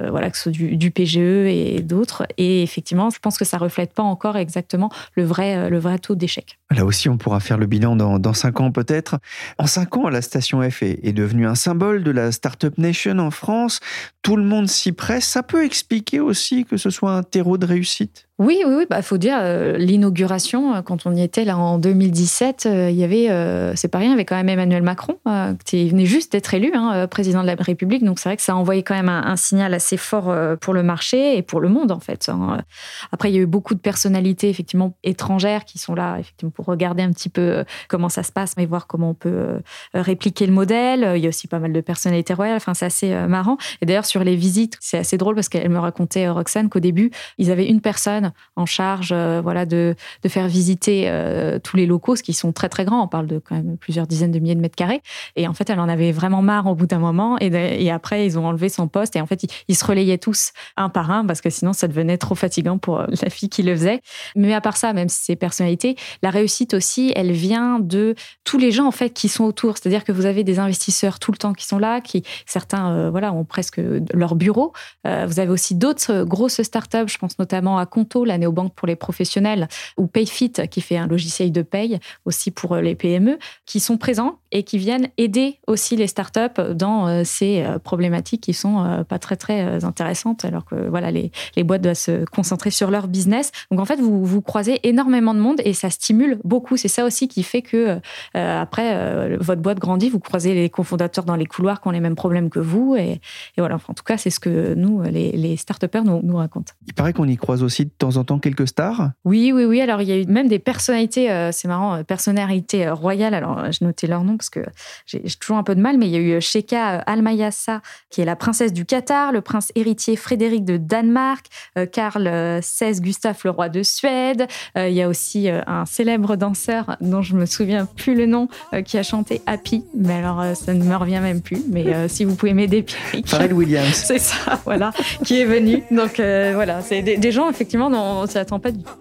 voilà 0.10 0.29
que 0.29 0.38
ce 0.38 0.43
soit 0.43 0.51
du, 0.51 0.91
PGE 0.91 1.17
et 1.17 1.81
d'autres. 1.81 2.25
Et 2.38 2.63
effectivement, 2.63 3.10
je 3.10 3.19
pense 3.19 3.38
que 3.38 3.45
ça 3.45 3.57
reflète 3.57 3.93
pas 3.93 4.03
encore 4.03 4.38
exactement 4.38 4.89
le 5.15 5.24
vrai 5.24 5.69
le 5.69 5.79
vrai 5.79 6.00
taux 6.00 6.15
d'échec. 6.15 6.57
Là 6.71 6.86
aussi, 6.86 7.10
on 7.10 7.17
pourra 7.17 7.39
faire 7.39 7.57
le 7.57 7.65
bilan 7.65 7.95
dans, 7.95 8.33
cinq 8.33 8.62
ans 8.62 8.71
peut-être. 8.71 9.19
En 9.57 9.67
ans, 9.97 10.09
la 10.09 10.21
station 10.21 10.61
F 10.69 10.83
est, 10.83 11.13
devenue 11.13 11.45
un 11.45 11.55
symbole 11.55 12.03
de 12.03 12.11
la 12.11 12.31
Startup 12.31 12.77
Nation 12.77 13.19
en 13.19 13.31
France. 13.31 13.79
Tout 14.21 14.35
le 14.35 14.43
monde 14.43 14.67
s'y 14.67 14.91
presse. 14.91 15.25
Ça 15.25 15.43
peut 15.43 15.63
expliquer 15.63 16.19
aussi 16.19 16.65
que 16.65 16.77
ce 16.77 16.89
soit 16.89 17.11
un 17.11 17.23
terreau 17.23 17.57
de 17.57 17.65
réussite 17.65 18.27
oui, 18.41 18.63
oui, 18.65 18.74
oui. 18.75 18.86
Bah, 18.89 19.03
faut 19.03 19.19
dire 19.19 19.38
euh, 19.39 19.77
l'inauguration 19.77 20.74
euh, 20.74 20.81
quand 20.81 21.05
on 21.05 21.15
y 21.15 21.21
était 21.21 21.45
là 21.45 21.60
en 21.60 21.77
2017, 21.77 22.65
euh, 22.65 22.89
il 22.89 22.98
y 22.98 23.03
avait, 23.03 23.27
c'est 23.75 23.88
pas 23.88 24.00
rien, 24.00 24.10
il 24.10 24.12
y 24.12 24.13
avait 24.15 24.25
quand 24.25 24.36
même 24.36 24.50
Emmanuel 24.50 24.81
Macron 24.81 25.19
qui 25.63 25.88
venait 25.89 26.07
juste 26.07 26.31
d'être 26.31 26.51
élu 26.53 26.71
hein, 26.74 27.05
président 27.07 27.43
de 27.43 27.48
la 27.48 27.53
République. 27.53 28.03
Donc 28.03 28.17
c'est 28.17 28.29
vrai 28.29 28.38
que 28.38 28.41
ça 28.41 28.53
a 28.53 28.55
envoyé 28.55 28.81
quand 28.81 28.95
même 28.95 29.10
un, 29.10 29.36
signal 29.36 29.75
assez 29.75 29.95
fort 29.95 30.33
pour 30.60 30.74
le 30.74 30.81
marché 30.81 31.38
et 31.38 31.43
pour 31.43 31.60
le 31.60 31.69
monde 31.69 31.91
en 31.91 32.00
fait. 32.00 32.29
Hein. 32.29 32.63
Après, 33.12 33.31
il 33.31 33.36
y 33.36 33.38
a 33.38 33.41
eu 33.41 33.45
beaucoup 33.45 33.75
de 33.75 33.79
personnalités 33.79 34.50
effectivement 34.50 34.95
étrangères 35.03 35.65
qui 35.65 35.77
sont 35.77 35.93
là 35.93 36.17
effectivement 36.19 36.51
pour 36.51 36.65
regarder 36.65 37.03
un 37.03 37.12
petit 37.12 37.29
peu 37.29 37.63
comment 37.88 38.10
ça 38.10 38.24
se 38.24 38.31
passe 38.31 38.55
et 38.57 38.65
voir 38.65 38.88
comment 38.88 39.12
on 39.12 39.13
peut 39.13 39.60
répliquer 39.93 40.48
le 40.48 40.53
modèle. 40.53 41.13
Il 41.15 41.21
y 41.21 41.27
a 41.27 41.29
aussi 41.29 41.48
pas 41.48 41.60
mal 41.60 41.74
de 41.74 41.81
personnalités 41.81 42.33
royales. 42.33 42.57
Enfin, 42.57 42.74
c'est 42.74 42.86
assez 42.86 43.13
marrant. 43.27 43.57
Et 43.81 43.86
d'ailleurs 43.86 44.05
sur 44.05 44.24
les 44.24 44.36
visites, 44.36 44.77
c'est 44.79 44.98
assez 44.98 45.17
drôle 45.17 45.36
parce 45.36 45.50
qu'elle 45.50 45.69
me 45.69 45.79
racontait 45.79 46.27
Roxane 46.27 46.69
qu'au 46.69 46.79
début 46.79 47.12
ils 47.38 47.51
avaient 47.51 47.67
une 47.67 47.81
personne 47.81 48.30
en 48.55 48.65
charge 48.65 49.11
euh, 49.11 49.41
voilà, 49.41 49.65
de, 49.65 49.95
de, 50.23 50.29
faire 50.29 50.47
visiter 50.47 51.05
euh, 51.07 51.59
tous 51.59 51.77
les 51.77 51.85
locaux, 51.85 52.15
ce 52.15 52.23
qui 52.23 52.33
sont 52.33 52.51
très 52.51 52.69
très 52.69 52.85
grands. 52.85 53.03
On 53.03 53.07
parle 53.07 53.27
de 53.27 53.39
quand 53.39 53.55
même 53.55 53.77
plusieurs 53.77 54.07
dizaines 54.07 54.31
de 54.31 54.39
milliers 54.39 54.55
de 54.55 54.61
mètres 54.61 54.75
carrés. 54.75 55.01
Et 55.35 55.47
en 55.47 55.53
fait, 55.53 55.69
elle 55.69 55.79
en 55.79 55.89
avait 55.89 56.11
vraiment 56.11 56.41
marre 56.41 56.67
au 56.67 56.75
bout 56.75 56.85
d'un 56.85 57.00
moment. 57.00 57.38
Et, 57.39 57.47
et, 57.47 57.91
après, 57.91 58.25
ils 58.25 58.38
ont 58.38 58.45
enlevé 58.45 58.69
son 58.69 58.88
poste. 58.88 59.15
Et 59.15 59.21
en 59.21 59.25
fait, 59.25 59.45
ils, 59.67 59.75
se 59.75 59.85
relayaient 59.85 60.17
tous 60.17 60.51
un 60.77 60.89
par 60.89 61.11
un 61.11 61.25
parce 61.25 61.41
que 61.41 61.50
sinon, 61.50 61.73
ça 61.73 61.88
devenait 61.88 62.17
trop 62.17 62.35
fatigant 62.35 62.77
pour 62.77 63.00
euh, 63.00 63.07
la 63.21 63.29
fille 63.29 63.50
qui 63.50 63.63
le 63.63 63.75
faisait. 63.75 64.01
Mais 64.35 64.53
à 64.53 64.61
part 64.61 64.77
ça, 64.77 64.93
même 64.93 65.09
si 65.09 65.23
c'est 65.23 65.35
personnalité, 65.35 65.95
la 66.21 66.29
réussite 66.29 66.73
aussi, 66.73 67.11
elle 67.15 67.31
vient 67.31 67.79
de 67.79 68.15
tous 68.43 68.57
les 68.57 68.71
gens 68.71 68.88
en 68.88 68.91
fait 68.91 69.11
qui 69.11 69.29
sont 69.29 69.43
autour. 69.43 69.77
C'est-à-dire 69.77 70.03
que 70.03 70.11
vous 70.11 70.25
avez 70.25 70.43
des 70.43 70.59
investisseurs 70.59 71.19
tout 71.19 71.31
le 71.31 71.38
temps 71.38 71.53
qui 71.53 71.65
sont 71.65 71.79
là, 71.79 72.01
qui 72.01 72.23
certains 72.45 73.09
voilà 73.09 73.33
ont 73.33 73.45
presque 73.45 73.81
leur 74.13 74.35
bureau. 74.35 74.73
vous 75.05 75.39
avez 75.39 75.50
aussi 75.50 75.75
d'autres 75.75 76.23
grosses 76.23 76.61
startups. 76.61 77.07
Je 77.07 77.17
pense 77.17 77.39
notamment 77.39 77.77
à 77.77 77.85
Conto 77.85 78.21
la 78.25 78.38
néobanque 78.38 78.74
pour 78.74 78.88
les 78.88 78.96
professionnels, 78.96 79.68
ou 79.98 80.08
Payfit, 80.08 80.54
qui 80.70 80.82
fait 80.82 80.98
un 80.98 81.08
logiciel 81.08 81.51
de 81.51 81.62
paye 81.62 82.00
aussi 82.25 82.51
pour 82.51 82.74
euh, 82.74 82.82
les 82.82 82.96
PME, 82.96 83.38
qui 83.66 83.80
sont 83.80 83.98
présents 83.98 84.40
et 84.51 84.63
qui 84.63 84.78
viennent 84.78 85.10
aider 85.18 85.60
aussi 85.68 85.96
les 85.96 86.08
startups 86.08 86.62
dans 86.74 87.08
euh, 87.08 87.22
ces 87.24 87.63
euh, 87.63 87.80
problématiques 87.80 88.42
qui 88.42 88.54
sont 88.54 89.06
pas 89.08 89.20
très 89.20 89.36
très 89.36 89.84
intéressantes, 89.84 90.46
alors 90.46 90.66
que 90.66 90.75
voilà 90.90 91.12
les, 91.12 91.32
les 91.56 91.63
boîtes 91.63 91.82
doivent 91.82 91.96
se 91.96 92.25
concentrer 92.25 92.72
sur 92.72 92.92
leur 92.92 93.08
business. 93.08 93.51
Donc 93.70 93.80
en 93.80 93.86
fait, 93.86 94.00
vous, 94.00 94.25
vous 94.25 94.42
croisez 94.42 94.80
énormément 94.88 95.34
de 95.34 95.40
monde 95.40 95.62
et 95.63 95.74
ça 95.74 95.90
stimule 95.90 96.40
beaucoup. 96.44 96.78
C'est 96.78 96.88
ça 96.88 97.06
aussi 97.06 97.28
qui 97.28 97.44
fait 97.44 97.62
que 97.62 98.00
après 98.34 99.38
votre 99.38 99.62
boîte 99.62 99.80
grandit, 99.80 100.10
vous 100.10 100.20
croisez 100.20 100.54
les 100.54 100.70
cofondateurs 100.70 101.25
dans 101.25 101.36
les 101.36 101.46
couloirs 101.46 101.82
qui 101.82 101.88
ont 101.88 101.92
les 101.92 102.00
mêmes 102.00 102.16
problèmes 102.16 102.50
que 102.50 102.60
vous 102.60 102.96
et, 102.96 103.22
voilà. 103.58 103.75
en 103.75 103.94
tout 103.94 104.04
cas, 104.04 104.18
c'est 104.18 104.30
ce 104.30 104.40
que 104.40 104.74
nous 104.74 105.01
les, 105.04 105.32
les 105.32 105.58
nous, 106.04 106.22
nous 106.24 106.38
racontent. 106.38 106.74
Il 106.88 106.94
paraît 106.94 107.13
qu'on 107.13 107.28
y 107.28 107.38
croise 107.38 107.63
aussi 107.63 107.90
temps 108.01 108.17
en 108.17 108.24
temps 108.24 108.39
quelques 108.39 108.67
stars 108.67 109.12
Oui, 109.25 109.51
oui, 109.53 109.63
oui. 109.63 109.79
Alors, 109.79 110.01
il 110.01 110.10
y 110.10 110.12
a 110.12 110.17
eu 110.17 110.25
même 110.25 110.48
des 110.48 110.58
personnalités, 110.58 111.31
euh, 111.31 111.51
c'est 111.51 111.67
marrant, 111.67 111.96
euh, 111.96 112.03
personnalités 112.03 112.88
euh, 112.88 112.96
royales. 112.96 113.36
Alors, 113.36 113.72
j'ai 113.72 113.86
noté 113.86 114.08
leur 114.08 114.24
nom 114.24 114.38
parce 114.38 114.50
que 114.50 114.62
j'ai 115.05 115.22
toujours 115.39 115.58
un 115.58 115.63
peu 115.63 115.75
de 115.75 115.81
mal, 115.81 115.98
mais 116.00 116.08
il 116.08 116.12
y 116.12 116.15
a 116.15 116.20
eu 116.38 116.41
Sheikha 116.41 116.98
Al-Mayassa, 116.98 117.81
qui 118.10 118.22
est 118.22 118.25
la 118.25 118.36
princesse 118.36 118.74
du 118.74 118.86
Qatar, 118.86 119.31
le 119.31 119.41
prince 119.41 119.72
héritier 119.75 120.15
Frédéric 120.15 120.65
de 120.65 120.77
Danemark, 120.77 121.46
Karl 121.91 122.60
XVI 122.60 123.00
Gustave, 123.00 123.39
le 123.43 123.51
roi 123.51 123.70
de 123.70 123.84
Suède. 123.84 124.48
il 124.75 124.93
y 124.93 125.01
a 125.01 125.08
aussi 125.08 125.50
un 125.50 125.86
célèbre 125.86 126.36
danseur 126.36 126.98
dont 127.01 127.22
je 127.22 127.36
me 127.36 127.46
souviens 127.46 127.86
plus 127.86 128.15
le 128.15 128.25
nom, 128.25 128.48
qui 128.86 128.98
a 128.98 129.03
chanté 129.03 129.41
Happy. 129.46 129.86
Mais 129.96 130.15
alors, 130.15 130.55
ça 130.55 130.74
ne 130.74 130.84
me 130.84 130.96
revient 130.96 131.20
même 131.22 131.41
plus. 131.41 131.62
Mais 131.70 132.08
si 132.08 132.25
vous 132.25 132.36
pouvez 132.36 132.53
m'aider, 132.53 132.84
Pierre. 132.84 133.01
Pharrell 133.25 133.53
Williams. 133.53 133.93
c'est 133.93 134.20
ça, 134.20 134.60
voilà, 134.65 134.91
qui 135.24 135.41
est 135.41 135.46
venu. 135.46 135.84
Donc, 135.91 136.15
voilà, 136.17 136.81
c'est 136.81 137.01
des, 137.01 137.17
des 137.17 137.31
gens, 137.31 137.50
effectivement, 137.50 137.90
dont 137.91 138.24
on 138.24 138.27
s'y 138.27 138.38
attend 138.38 138.60
pas 138.60 138.71
du 138.71 138.83
tout. 138.83 138.91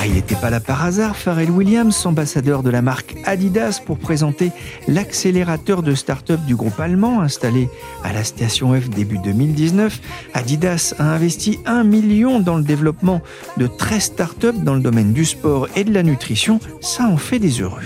Ah, 0.00 0.06
il 0.06 0.14
n'était 0.14 0.36
pas 0.36 0.50
là 0.50 0.60
par 0.60 0.84
hasard, 0.84 1.16
Pharrell 1.16 1.50
Williams, 1.50 2.06
ambassadeur 2.06 2.62
de 2.62 2.70
la 2.70 2.82
marque 2.82 3.16
Adidas, 3.24 3.80
pour 3.84 3.98
présenter 3.98 4.52
l'accélérateur 4.86 5.82
de 5.82 5.94
start-up 5.94 6.40
du 6.46 6.54
groupe 6.54 6.78
allemand 6.78 7.20
installé 7.20 7.68
à 8.04 8.12
la 8.12 8.22
station 8.22 8.80
F 8.80 8.88
début 8.90 9.18
2019. 9.18 10.00
Adidas 10.34 10.94
a 10.98 11.04
investi 11.14 11.58
un 11.66 11.82
million 11.82 12.38
dans 12.38 12.56
le 12.56 12.62
développement 12.62 13.20
de 13.56 13.66
13 13.66 14.02
start-up 14.02 14.56
dans 14.56 14.74
le 14.74 14.80
domaine 14.80 15.12
du 15.12 15.24
sport 15.24 15.66
et 15.74 15.82
de 15.82 15.92
la 15.92 16.04
nutrition. 16.04 16.60
Ça 16.80 17.04
en 17.04 17.16
fait 17.16 17.40
des 17.40 17.60
heureux. 17.60 17.82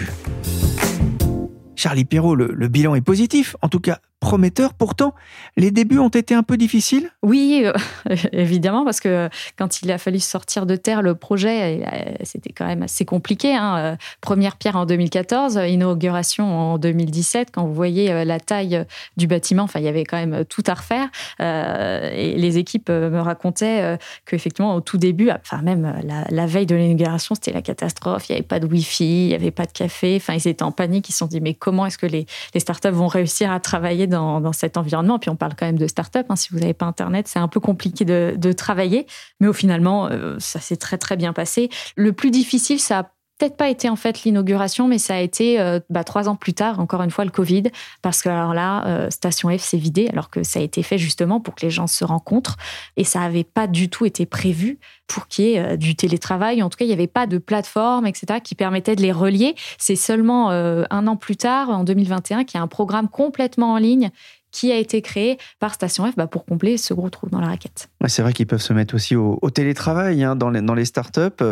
Charlie 1.76 2.04
Perrault, 2.04 2.34
le 2.34 2.68
bilan 2.68 2.94
est 2.94 3.00
positif, 3.00 3.56
en 3.62 3.68
tout 3.68 3.80
cas 3.80 3.98
prometteur. 4.22 4.72
Pourtant, 4.72 5.14
les 5.56 5.72
débuts 5.72 5.98
ont 5.98 6.08
été 6.08 6.32
un 6.32 6.44
peu 6.44 6.56
difficiles 6.56 7.10
Oui, 7.24 7.64
euh, 7.64 7.72
évidemment, 8.32 8.84
parce 8.84 9.00
que 9.00 9.28
quand 9.58 9.82
il 9.82 9.90
a 9.90 9.98
fallu 9.98 10.20
sortir 10.20 10.64
de 10.64 10.76
terre 10.76 11.02
le 11.02 11.16
projet, 11.16 11.82
euh, 11.82 12.14
c'était 12.22 12.52
quand 12.52 12.64
même 12.64 12.84
assez 12.84 13.04
compliqué. 13.04 13.54
Hein. 13.54 13.76
Euh, 13.78 13.96
première 14.20 14.56
pierre 14.56 14.76
en 14.76 14.86
2014, 14.86 15.58
inauguration 15.66 16.44
en 16.44 16.78
2017. 16.78 17.48
Quand 17.52 17.66
vous 17.66 17.74
voyez 17.74 18.24
la 18.24 18.38
taille 18.38 18.86
du 19.16 19.26
bâtiment, 19.26 19.66
il 19.74 19.82
y 19.82 19.88
avait 19.88 20.04
quand 20.04 20.18
même 20.18 20.44
tout 20.44 20.62
à 20.68 20.74
refaire. 20.74 21.08
et 21.40 22.36
les 22.36 22.58
équipes 22.58 22.90
me 22.90 23.18
racontaient 23.18 23.98
qu'effectivement, 24.24 24.76
au 24.76 24.80
tout 24.80 24.98
début, 24.98 25.30
enfin, 25.30 25.62
même 25.62 26.00
la, 26.30 26.46
veille 26.46 26.66
de 26.66 26.76
l'inauguration, 26.76 27.34
c'était 27.34 27.52
la 27.52 27.62
catastrophe. 27.62 28.28
Il 28.28 28.32
n'y 28.32 28.36
avait 28.36 28.46
pas 28.46 28.60
de 28.60 28.66
Wi-Fi, 28.66 29.24
il 29.24 29.28
n'y 29.28 29.34
avait 29.34 29.50
pas 29.50 29.66
de 29.66 29.72
café. 29.72 30.22
Ils 30.28 30.48
étaient 30.48 30.62
en 30.62 30.70
panique. 30.70 31.08
Ils 31.08 31.12
se 31.12 31.18
sont 31.18 31.26
dit, 31.26 31.40
mais 31.40 31.54
comment 31.54 31.86
est-ce 31.86 31.98
que 31.98 32.06
les, 32.06 32.26
les 32.54 32.60
startups 32.60 32.88
vont 32.88 33.08
réussir 33.08 33.50
à 33.50 33.58
travailler 33.58 34.06
dans, 34.12 34.52
cet 34.52 34.76
environnement. 34.76 35.18
Puis 35.18 35.30
on 35.30 35.36
parle 35.36 35.54
quand 35.56 35.66
même 35.66 35.78
de 35.78 35.86
start-up. 35.86 36.26
Hein. 36.28 36.36
Si 36.36 36.50
vous 36.50 36.60
n'avez 36.60 36.74
pas 36.74 36.86
Internet, 36.86 37.28
c'est 37.28 37.38
un 37.38 37.48
peu 37.48 37.60
compliqué 37.60 38.04
de, 38.04 38.52
travailler. 38.52 39.06
Mais 39.40 39.48
au 39.48 39.52
finalement, 39.52 40.06
euh, 40.06 40.36
ça 40.38 40.60
s'est 40.60 40.76
très 40.76 40.98
très 40.98 41.16
bien 41.16 41.32
passé. 41.32 41.70
Le 41.96 42.12
plus 42.12 42.30
difficile, 42.30 42.78
ça 42.78 42.98
a 43.00 43.10
peut-être 43.42 43.56
pas 43.56 43.70
été 43.70 43.88
en 43.88 43.96
fait 43.96 44.22
l'inauguration, 44.22 44.86
mais 44.86 44.98
ça 44.98 45.16
a 45.16 45.18
été 45.18 45.58
euh, 45.58 45.80
bah, 45.90 46.04
trois 46.04 46.28
ans 46.28 46.36
plus 46.36 46.54
tard, 46.54 46.78
encore 46.78 47.02
une 47.02 47.10
fois, 47.10 47.24
le 47.24 47.32
Covid, 47.32 47.64
parce 48.00 48.22
que 48.22 48.28
alors 48.28 48.54
là, 48.54 48.86
euh, 48.86 49.10
Station 49.10 49.48
F 49.48 49.62
s'est 49.62 49.78
vidée, 49.78 50.08
alors 50.12 50.30
que 50.30 50.44
ça 50.44 50.60
a 50.60 50.62
été 50.62 50.84
fait 50.84 50.96
justement 50.96 51.40
pour 51.40 51.56
que 51.56 51.62
les 51.66 51.70
gens 51.70 51.88
se 51.88 52.04
rencontrent, 52.04 52.56
et 52.96 53.02
ça 53.02 53.18
n'avait 53.18 53.42
pas 53.42 53.66
du 53.66 53.88
tout 53.88 54.06
été 54.06 54.26
prévu 54.26 54.78
pour 55.08 55.26
qu'il 55.26 55.44
y 55.46 55.54
ait 55.54 55.76
du 55.76 55.96
télétravail. 55.96 56.62
En 56.62 56.70
tout 56.70 56.76
cas, 56.76 56.84
il 56.84 56.88
n'y 56.88 56.94
avait 56.94 57.08
pas 57.08 57.26
de 57.26 57.38
plateforme, 57.38 58.06
etc., 58.06 58.38
qui 58.42 58.54
permettait 58.54 58.94
de 58.94 59.02
les 59.02 59.10
relier. 59.10 59.56
C'est 59.76 59.96
seulement 59.96 60.50
un 60.50 61.06
an 61.06 61.16
plus 61.16 61.36
tard, 61.36 61.68
en 61.68 61.84
2021, 61.84 62.44
qu'il 62.44 62.58
y 62.58 62.60
a 62.60 62.62
un 62.62 62.68
programme 62.68 63.08
complètement 63.08 63.72
en 63.72 63.76
ligne 63.76 64.10
qui 64.52 64.70
a 64.70 64.76
été 64.76 65.02
créé 65.02 65.38
par 65.58 65.74
Station 65.74 66.10
F 66.10 66.14
bah, 66.16 66.26
pour 66.26 66.44
combler 66.44 66.76
ce 66.76 66.94
gros 66.94 67.10
trou 67.10 67.28
dans 67.28 67.40
la 67.40 67.48
raquette. 67.48 67.88
c'est 68.06 68.22
vrai 68.22 68.32
qu'ils 68.32 68.46
peuvent 68.46 68.62
se 68.62 68.72
mettre 68.72 68.94
aussi 68.94 69.16
au, 69.16 69.38
télétravail 69.50 70.22
hein, 70.22 70.36
dans, 70.36 70.50
les, 70.50 70.84
startups. 70.84 71.42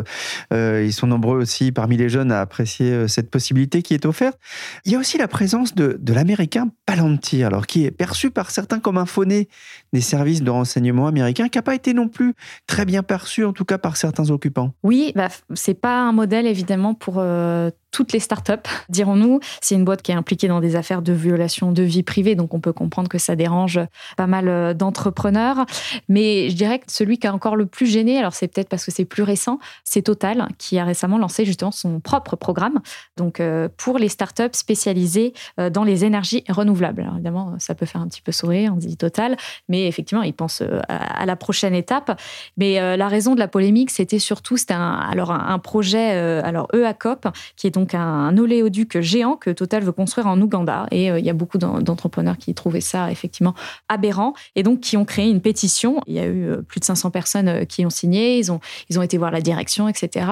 Euh, 0.52 0.84
ils 0.84 0.92
sont 0.92 1.06
nombreux 1.06 1.38
aussi 1.38 1.72
parmi 1.72 1.96
les 1.96 2.08
jeunes 2.08 2.30
à 2.30 2.40
apprécier 2.40 2.92
euh, 2.92 3.08
cette 3.08 3.30
possibilité 3.30 3.82
qui 3.82 3.94
est 3.94 4.06
offerte. 4.06 4.38
Il 4.84 4.92
y 4.92 4.96
a 4.96 4.98
aussi 4.98 5.18
la 5.18 5.28
présence 5.28 5.74
de, 5.74 5.98
de 6.00 6.12
l'américain 6.12 6.68
Palantir, 6.86 7.46
alors 7.46 7.66
qui 7.66 7.84
est 7.84 7.90
perçu 7.90 8.30
par 8.30 8.50
certains 8.50 8.80
comme 8.80 8.98
un 8.98 9.06
fauné 9.06 9.48
des 9.92 10.00
services 10.00 10.42
de 10.42 10.50
renseignement 10.50 11.06
américains, 11.06 11.48
qui 11.48 11.58
n'a 11.58 11.62
pas 11.62 11.74
été 11.74 11.94
non 11.94 12.08
plus 12.08 12.34
très 12.66 12.84
bien 12.84 13.02
perçu, 13.02 13.44
en 13.44 13.52
tout 13.52 13.64
cas 13.64 13.78
par 13.78 13.96
certains 13.96 14.30
occupants. 14.30 14.72
Oui, 14.82 15.12
bah, 15.14 15.28
c'est 15.54 15.74
pas 15.74 16.00
un 16.00 16.12
modèle 16.12 16.46
évidemment 16.46 16.94
pour 16.94 17.16
euh, 17.18 17.70
toutes 17.90 18.12
les 18.12 18.20
startups, 18.20 18.52
dirons-nous. 18.88 19.40
C'est 19.60 19.74
une 19.74 19.84
boîte 19.84 20.02
qui 20.02 20.12
est 20.12 20.14
impliquée 20.14 20.48
dans 20.48 20.60
des 20.60 20.76
affaires 20.76 21.02
de 21.02 21.12
violation 21.12 21.72
de 21.72 21.82
vie 21.82 22.02
privée, 22.02 22.34
donc 22.34 22.54
on 22.54 22.60
peut 22.60 22.72
comprendre 22.72 23.08
que 23.08 23.18
ça 23.18 23.34
dérange 23.36 23.80
pas 24.16 24.26
mal 24.26 24.48
euh, 24.48 24.74
d'entrepreneurs. 24.74 25.66
Mais 26.08 26.50
je 26.50 26.54
dirais 26.54 26.78
que 26.78 26.86
celui 26.88 27.18
qui 27.18 27.26
a 27.26 27.34
encore 27.34 27.56
le 27.56 27.66
plus 27.66 27.86
gêné, 27.86 28.18
alors 28.18 28.34
c'est 28.34 28.48
peut-être 28.48 28.68
parce 28.68 28.84
que 28.84 28.90
c'est 28.90 29.04
plus 29.04 29.22
récent, 29.22 29.58
c'est 29.84 30.02
Total 30.02 30.48
qui 30.58 30.78
a 30.78 30.84
récemment 30.84 31.18
lancé 31.18 31.44
justement 31.44 31.70
son 31.70 32.00
propre 32.00 32.36
programme, 32.36 32.80
donc 33.16 33.38
euh, 33.40 33.68
pour 33.76 33.98
les 33.98 34.08
startups 34.08 34.44
spécialisées 34.52 35.34
dans 35.72 35.84
les 35.84 36.04
énergies 36.04 36.44
renouvelables. 36.48 37.10
Évidemment, 37.14 37.54
ça 37.58 37.74
peut 37.74 37.86
faire 37.86 38.00
un 38.00 38.08
petit 38.08 38.22
peu 38.22 38.32
sourire, 38.32 38.72
on 38.74 38.76
dit 38.76 38.96
Total, 38.96 39.36
mais 39.68 39.79
effectivement, 39.86 40.22
ils 40.22 40.34
pensent 40.34 40.62
à 40.88 41.26
la 41.26 41.36
prochaine 41.36 41.74
étape. 41.74 42.20
Mais 42.56 42.96
la 42.96 43.08
raison 43.08 43.34
de 43.34 43.38
la 43.38 43.48
polémique, 43.48 43.90
c'était 43.90 44.18
surtout 44.18 44.56
c'était 44.56 44.74
un, 44.74 44.94
alors 44.94 45.30
un, 45.30 45.58
projet, 45.58 46.10
alors 46.42 46.68
EACOP, 46.74 47.28
qui 47.56 47.66
est 47.66 47.70
donc 47.70 47.94
un, 47.94 48.36
oléoduc 48.36 49.00
géant 49.00 49.36
que 49.36 49.50
Total 49.50 49.82
veut 49.82 49.92
construire 49.92 50.26
en 50.26 50.40
Ouganda. 50.40 50.86
Et 50.90 51.10
euh, 51.10 51.18
il 51.18 51.24
y 51.24 51.30
a 51.30 51.34
beaucoup 51.34 51.58
d'entrepreneurs 51.58 52.36
qui 52.36 52.54
trouvaient 52.54 52.80
ça 52.80 53.10
effectivement 53.10 53.54
aberrant 53.88 54.34
et 54.56 54.62
donc 54.62 54.80
qui 54.80 54.96
ont 54.96 55.04
créé 55.04 55.28
une 55.30 55.40
pétition. 55.40 56.00
Il 56.06 56.14
y 56.14 56.18
a 56.18 56.26
eu 56.26 56.48
euh, 56.48 56.62
plus 56.62 56.80
de 56.80 56.84
500 56.84 57.10
personnes 57.10 57.48
euh, 57.48 57.64
qui 57.64 57.84
ont 57.84 57.90
signé. 57.90 58.38
Ils 58.38 58.50
ont, 58.52 58.60
ils 58.88 58.98
ont 58.98 59.02
été 59.02 59.18
voir 59.18 59.30
la 59.30 59.40
direction, 59.40 59.88
etc. 59.88 60.26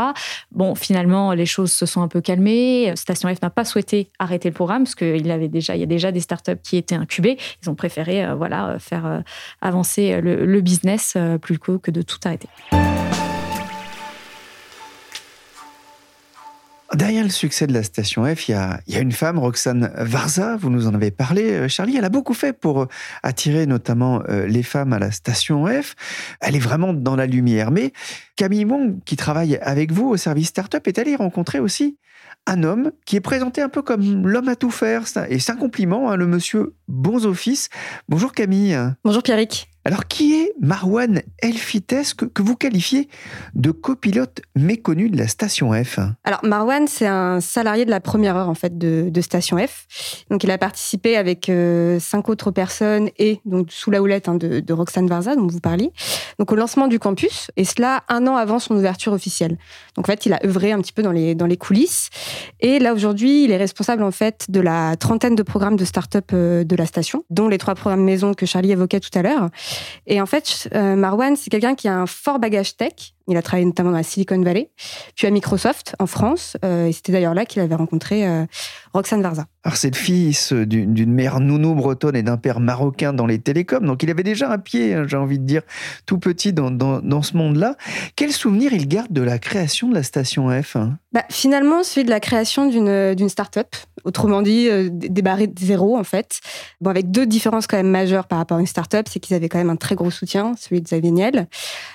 Bon, 0.52 0.74
finalement, 0.74 1.32
les 1.32 1.46
choses 1.46 1.72
se 1.72 1.86
sont 1.86 2.02
un 2.02 2.08
peu 2.08 2.20
calmées. 2.20 2.92
Station 2.96 3.34
F 3.34 3.42
n'a 3.42 3.50
pas 3.50 3.64
souhaité 3.64 4.10
arrêter 4.18 4.48
le 4.48 4.54
programme 4.54 4.84
parce 4.84 4.94
qu'il 4.94 5.30
avait 5.30 5.48
déjà, 5.48 5.76
il 5.76 5.80
y 5.80 5.84
a 5.84 5.86
déjà 5.86 6.12
des 6.12 6.20
startups 6.20 6.60
qui 6.62 6.76
étaient 6.76 6.94
incubées. 6.94 7.38
Ils 7.62 7.70
ont 7.70 7.74
préféré, 7.74 8.26
voilà, 8.34 8.78
faire 8.78 9.22
avancer 9.61 10.21
le, 10.21 10.45
le 10.45 10.61
business 10.61 11.16
plutôt 11.40 11.78
que 11.78 11.90
de 11.90 12.02
tout 12.02 12.18
arrêter. 12.25 12.49
Derrière 16.95 17.23
le 17.23 17.28
succès 17.28 17.66
de 17.66 17.75
la 17.75 17.83
station 17.83 18.25
F, 18.25 18.49
il 18.49 18.52
y 18.52 18.54
a, 18.54 18.80
une 19.00 19.12
femme, 19.12 19.38
Roxane 19.38 19.92
Varza, 19.99 20.57
vous 20.57 20.71
nous 20.71 20.87
en 20.87 20.95
avez 20.95 21.11
parlé, 21.11 21.52
euh, 21.52 21.68
Charlie, 21.68 21.99
elle 21.99 22.04
a 22.07 22.09
beaucoup 22.09 22.33
fait 22.33 22.54
pour 22.54 22.83
euh, 22.83 22.88
attirer 23.23 23.66
notamment 23.66 24.23
euh, 24.30 24.47
les 24.47 24.62
femmes 24.62 24.95
à 24.95 24.99
la 24.99 25.11
station 25.11 25.66
F. 25.66 25.95
Elle 26.40 26.57
est 26.57 26.61
vraiment 26.61 26.95
dans 26.95 27.14
la 27.14 27.26
lumière. 27.26 27.71
Mais 27.71 27.92
Camille 28.37 28.64
Wong, 28.64 29.04
qui 29.04 29.16
travaille 29.16 29.59
avec 29.59 29.92
vous 29.92 30.09
au 30.09 30.16
service 30.16 30.49
startup, 30.49 30.88
est 30.88 30.99
allée 30.99 31.14
rencontrer 31.14 31.61
aussi 31.61 31.99
un 32.48 32.62
homme 32.62 32.92
qui 33.04 33.16
est 33.16 33.20
présenté 33.20 33.60
un 33.60 33.68
peu 33.68 33.82
comme 33.82 34.26
l'homme 34.26 34.48
à 34.48 34.56
tout 34.56 34.70
faire. 34.70 35.04
Et 35.28 35.38
c'est 35.38 35.52
un 35.52 35.56
compliment, 35.56 36.10
hein, 36.10 36.16
le 36.16 36.26
monsieur 36.26 36.74
Bons 36.88 37.26
Office. 37.26 37.68
Bonjour 38.08 38.32
Camille. 38.32 38.76
Bonjour 39.04 39.22
Pierrick. 39.22 39.68
Alors, 39.88 40.07
qui 40.07 40.35
est 40.35 40.52
Marwan 40.61 41.23
Elfites 41.38 42.14
que, 42.14 42.42
vous 42.42 42.57
qualifiez 42.57 43.09
de 43.54 43.71
copilote 43.71 44.42
méconnu 44.54 45.09
de 45.09 45.16
la 45.16 45.28
station 45.28 45.73
F? 45.73 45.99
Alors, 46.25 46.40
Marwan, 46.42 46.87
c'est 46.87 47.07
un 47.07 47.40
salarié 47.40 47.87
de 47.87 47.90
la 47.90 48.00
première 48.00 48.37
heure 48.37 48.50
en 48.50 48.54
fait 48.54 48.76
de, 48.76 49.11
Station 49.23 49.57
F. 49.57 49.87
Donc, 50.28 50.45
il 50.45 50.50
a 50.50 50.59
participé 50.59 51.16
avec 51.16 51.49
euh, 51.49 51.99
cinq 52.00 52.28
autres 52.28 52.50
personnes 52.50 53.09
et 53.16 53.40
donc 53.47 53.73
sous 53.73 53.90
la 53.90 54.02
houlette 54.02 54.28
hein, 54.28 54.35
de, 54.35 54.73
Roxane 54.75 55.07
Varza, 55.07 55.35
dont 55.37 55.47
vous 55.47 55.59
parliez, 55.61 55.90
donc 56.38 56.52
au 56.52 56.54
lancement 56.54 56.87
du 56.87 56.99
campus, 56.99 57.50
et 57.57 57.64
cela 57.64 58.04
un 58.11 58.26
an 58.26 58.37
avant 58.37 58.59
son 58.59 58.76
ouverture 58.76 59.14
officielle. 59.14 59.57
Donc, 59.97 60.07
en 60.07 60.12
fait, 60.12 60.26
il 60.26 60.35
a 60.35 60.40
œuvré 60.45 60.71
un 60.71 60.83
petit 60.83 60.92
peu 60.92 61.02
dans 61.02 61.12
les, 61.12 61.35
dans 61.35 61.47
les 61.47 61.57
coulisses. 61.57 62.11
Et 62.61 62.78
là, 62.78 62.92
aujourd'hui, 62.92 63.45
il 63.45 63.52
est 63.52 63.57
responsable 63.57 64.02
en 64.02 64.11
fait 64.11 64.45
de 64.50 64.61
la 64.61 64.97
trentaine 64.97 65.35
de 65.35 65.42
programmes 65.42 65.76
de 65.76 65.87
start-up 65.87 66.26
euh, 66.35 66.62
de 66.62 66.76
la 66.76 66.85
station, 66.85 67.25
dont 67.30 67.49
les 67.49 67.57
trois 67.57 67.75
programmes 67.75 68.04
maison 68.04 68.35
que 68.35 68.45
Charlie 68.45 68.73
évoquait 68.73 69.00
tout 69.00 69.16
à 69.18 69.23
l'heure. 69.23 69.49
Et 70.06 70.20
en 70.20 70.26
fait, 70.26 70.68
euh, 70.75 70.97
Marwan, 70.97 71.37
c'est 71.37 71.50
quelqu'un 71.50 71.75
qui 71.75 71.88
a 71.88 71.94
un 71.94 72.06
fort 72.06 72.38
bagage 72.38 72.76
tech. 72.76 73.14
Il 73.28 73.37
a 73.37 73.42
travaillé 73.42 73.66
notamment 73.66 73.90
dans 73.90 73.97
la 73.97 74.02
Silicon 74.02 74.40
Valley, 74.40 74.70
puis 75.14 75.26
à 75.26 75.31
Microsoft 75.31 75.94
en 75.98 76.07
France. 76.07 76.57
Euh, 76.64 76.87
et 76.87 76.92
c'était 76.92 77.12
d'ailleurs 77.12 77.35
là 77.35 77.44
qu'il 77.44 77.61
avait 77.61 77.74
rencontré 77.74 78.26
euh, 78.26 78.46
Roxane 78.94 79.22
Varza. 79.22 79.46
Alors, 79.64 79.76
c'est 79.76 79.90
le 79.90 79.96
fils 79.96 80.55
d'une 80.55 81.12
mère 81.12 81.40
nounou 81.40 81.74
bretonne 81.74 82.16
et 82.16 82.22
d'un 82.22 82.38
père 82.38 82.59
marocain 82.59 83.12
dans 83.12 83.26
les 83.26 83.38
télécoms. 83.38 83.85
Donc, 83.85 84.02
il 84.02 84.09
avait 84.09 84.22
déjà 84.22 84.50
un 84.50 84.57
pied, 84.57 84.94
hein, 84.94 85.05
j'ai 85.07 85.18
envie 85.18 85.38
de 85.38 85.44
dire, 85.44 85.61
tout 86.07 86.18
petit 86.18 86.55
dans, 86.55 86.70
dans, 86.70 87.22
ce 87.22 87.37
monde-là. 87.37 87.76
Quel 88.16 88.33
souvenir 88.33 88.72
il 88.72 88.88
garde 88.88 89.12
de 89.12 89.20
la 89.20 89.38
création 89.38 89.90
de 89.90 89.94
la 89.94 90.02
station 90.02 90.48
F 90.62 90.76
hein? 90.76 90.96
Bah, 91.12 91.24
Finalement, 91.29 91.83
celui 91.83 92.05
de 92.05 92.11
la 92.11 92.20
création 92.20 92.66
d'une 92.66 93.29
start-up. 93.29 93.76
Autrement 94.05 94.40
dit, 94.40 94.68
euh, 94.70 94.88
débarrer 94.90 95.48
de 95.48 95.59
zéro, 95.59 95.98
en 95.98 96.05
fait. 96.05 96.40
Bon, 96.81 96.88
avec 96.88 97.11
deux 97.11 97.26
différences 97.26 97.66
quand 97.66 97.76
même 97.76 97.90
majeures 97.90 98.26
par 98.26 98.38
rapport 98.38 98.57
à 98.57 98.61
une 98.61 98.66
start-up, 98.66 99.07
c'est 99.11 99.20
qu'ils 99.20 99.37
avaient 99.37 99.50
quand 99.50 99.59
même 99.59 99.70
un 99.70 99.76
très 99.76 99.96
gros 99.96 100.11
soutien, 100.11 100.55
celui 100.59 100.81
de 100.81 100.87
Xavier 100.87 101.11
Niel, 101.11 101.46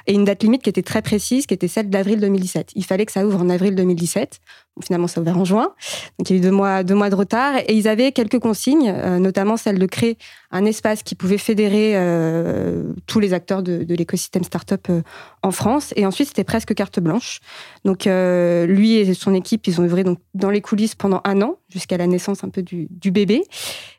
et 0.06 0.14
une 0.14 0.26
date 0.26 0.44
limite 0.44 0.62
qui 0.62 0.70
était 0.70 0.84
très 0.84 1.02
précise, 1.02 1.23
qui 1.24 1.54
était 1.54 1.68
celle 1.68 1.90
d'avril 1.90 2.20
2017. 2.20 2.72
Il 2.76 2.86
fallait 2.86 3.06
que 3.06 3.12
ça 3.12 3.26
ouvre 3.26 3.42
en 3.42 3.50
avril 3.50 3.76
2017 3.76 4.40
finalement, 4.82 5.08
ça 5.08 5.20
a 5.20 5.22
ouvert 5.22 5.38
en 5.38 5.46
juin. 5.46 5.74
Donc, 6.18 6.30
il 6.30 6.34
y 6.34 6.36
a 6.36 6.40
eu 6.40 6.42
deux 6.44 6.52
mois, 6.52 6.84
deux 6.84 6.96
mois 6.96 7.10
de 7.10 7.16
retard. 7.16 7.58
Et 7.68 7.74
ils 7.74 7.88
avaient 7.88 8.12
quelques 8.12 8.40
consignes, 8.40 8.92
euh, 8.96 9.20
notamment 9.20 9.58
celle 9.58 9.78
de 9.78 9.86
créer 9.86 10.18
un 10.52 10.66
espace 10.66 11.04
qui 11.04 11.16
pouvait 11.16 11.38
fédérer 11.38 11.94
euh, 11.96 12.94
tous 13.08 13.20
les 13.20 13.34
acteurs 13.34 13.64
de, 13.64 13.84
de 13.84 13.96
l'écosystème 13.96 14.44
startup 14.44 14.88
euh, 14.90 15.02
en 15.42 15.52
France. 15.52 15.94
Et 15.96 16.06
ensuite, 16.06 16.30
c'était 16.30 16.44
presque 16.44 16.74
carte 16.74 17.00
blanche. 17.00 17.40
Donc, 17.86 18.06
lui 18.06 18.96
et 18.96 19.14
son 19.14 19.34
équipe, 19.34 19.68
ils 19.68 19.80
ont 19.80 19.84
œuvré 19.84 20.04
donc, 20.04 20.20
dans 20.34 20.50
les 20.50 20.62
coulisses 20.62 20.96
pendant 20.96 21.22
un 21.26 21.42
an, 21.42 21.58
jusqu'à 21.70 21.98
la 21.98 22.08
naissance 22.08 22.44
un 22.44 22.50
peu 22.50 22.62
du, 22.62 22.88
du 22.90 23.12
bébé. 23.12 23.44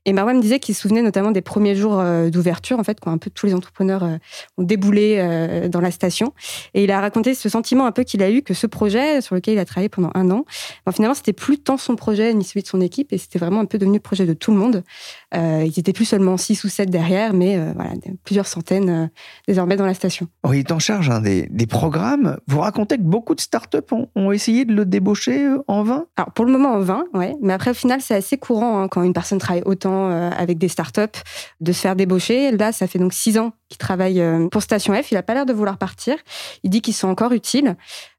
Et 0.06 0.12
Marwan 0.12 0.36
me 0.36 0.42
disait 0.42 0.58
qu'il 0.58 0.74
se 0.74 0.82
souvenait 0.82 1.02
notamment 1.02 1.32
des 1.32 1.42
premiers 1.42 1.74
jours 1.74 2.02
d'ouverture, 2.30 2.78
en 2.78 2.84
fait, 2.84 2.98
quand 3.00 3.10
un 3.10 3.18
peu 3.18 3.30
tous 3.30 3.46
les 3.46 3.54
entrepreneurs 3.54 4.02
ont 4.56 4.62
déboulé 4.62 5.68
dans 5.70 5.80
la 5.80 5.90
station. 5.90 6.32
Et 6.72 6.84
il 6.84 6.90
a 6.90 7.00
raconté 7.00 7.34
ce 7.34 7.48
sentiment 7.48 7.84
un 7.84 7.92
peu 7.92 8.04
qu'il 8.04 8.22
a 8.22 8.30
eu 8.30 8.42
que 8.42 8.54
ce 8.54 8.66
projet, 8.66 9.20
sur 9.20 9.34
lequel 9.34 9.54
il 9.54 9.58
a 9.58 9.64
travaillé 9.66 9.90
pendant 9.90 10.10
un 10.14 10.30
an, 10.30 10.44
finalement, 10.92 11.14
c'était 11.14 11.32
plus 11.32 11.58
tant 11.58 11.76
son 11.76 11.96
projet 11.96 12.32
ni 12.34 12.44
celui 12.44 12.62
de 12.62 12.68
son 12.68 12.80
équipe, 12.80 13.12
et 13.12 13.18
c'était 13.18 13.38
vraiment 13.38 13.60
un 13.60 13.64
peu 13.64 13.78
devenu 13.78 13.96
le 13.96 14.02
projet 14.02 14.26
de 14.26 14.32
tout 14.32 14.50
le 14.50 14.56
monde. 14.56 14.82
Euh, 15.34 15.64
ils 15.66 15.78
étaient 15.78 15.92
plus 15.92 16.04
seulement 16.04 16.36
six 16.36 16.62
ou 16.64 16.68
sept 16.68 16.90
derrière, 16.90 17.32
mais 17.32 17.56
euh, 17.56 17.72
voilà, 17.74 17.90
plusieurs 18.24 18.46
centaines 18.46 18.90
euh, 18.90 19.06
désormais 19.48 19.76
dans 19.76 19.86
la 19.86 19.94
station. 19.94 20.28
il 20.52 20.58
est 20.58 20.72
en 20.72 20.78
charge 20.78 21.10
hein, 21.10 21.20
des, 21.20 21.66
programmes. 21.66 22.38
Vous 22.46 22.60
racontez 22.60 22.98
que 22.98 23.02
beaucoup 23.02 23.34
de 23.34 23.40
startups 23.40 23.78
ont, 23.90 24.08
ont 24.14 24.30
essayé 24.30 24.64
de 24.64 24.74
le 24.74 24.84
débaucher 24.84 25.48
en 25.66 25.82
vain? 25.82 26.06
Alors, 26.16 26.30
pour 26.32 26.44
le 26.44 26.52
moment, 26.52 26.74
en 26.74 26.80
vain, 26.80 27.04
ouais. 27.14 27.34
Mais 27.40 27.52
après, 27.52 27.70
au 27.70 27.74
final, 27.74 28.00
c'est 28.00 28.14
assez 28.14 28.36
courant 28.36 28.80
hein, 28.80 28.88
quand 28.88 29.02
une 29.02 29.14
personne 29.14 29.38
travaille 29.38 29.62
autant 29.64 30.10
avec 30.30 30.58
des 30.58 30.68
startups 30.68 31.18
de 31.60 31.72
se 31.72 31.80
faire 31.80 31.96
débaucher. 31.96 32.52
Là, 32.52 32.70
ça 32.72 32.86
fait 32.86 32.98
donc 32.98 33.12
six 33.12 33.38
ans 33.38 33.52
qu'il 33.74 33.78
travaille 33.78 34.22
pour 34.50 34.62
Station 34.62 34.94
F. 34.94 35.10
Il 35.10 35.14
n'a 35.14 35.22
pas 35.22 35.34
l'air 35.34 35.46
de 35.46 35.52
vouloir 35.52 35.78
partir. 35.78 36.16
Il 36.62 36.70
dit 36.70 36.80
qu'ils 36.80 36.94
sont 36.94 37.08
encore 37.08 37.32
utiles. 37.32 37.76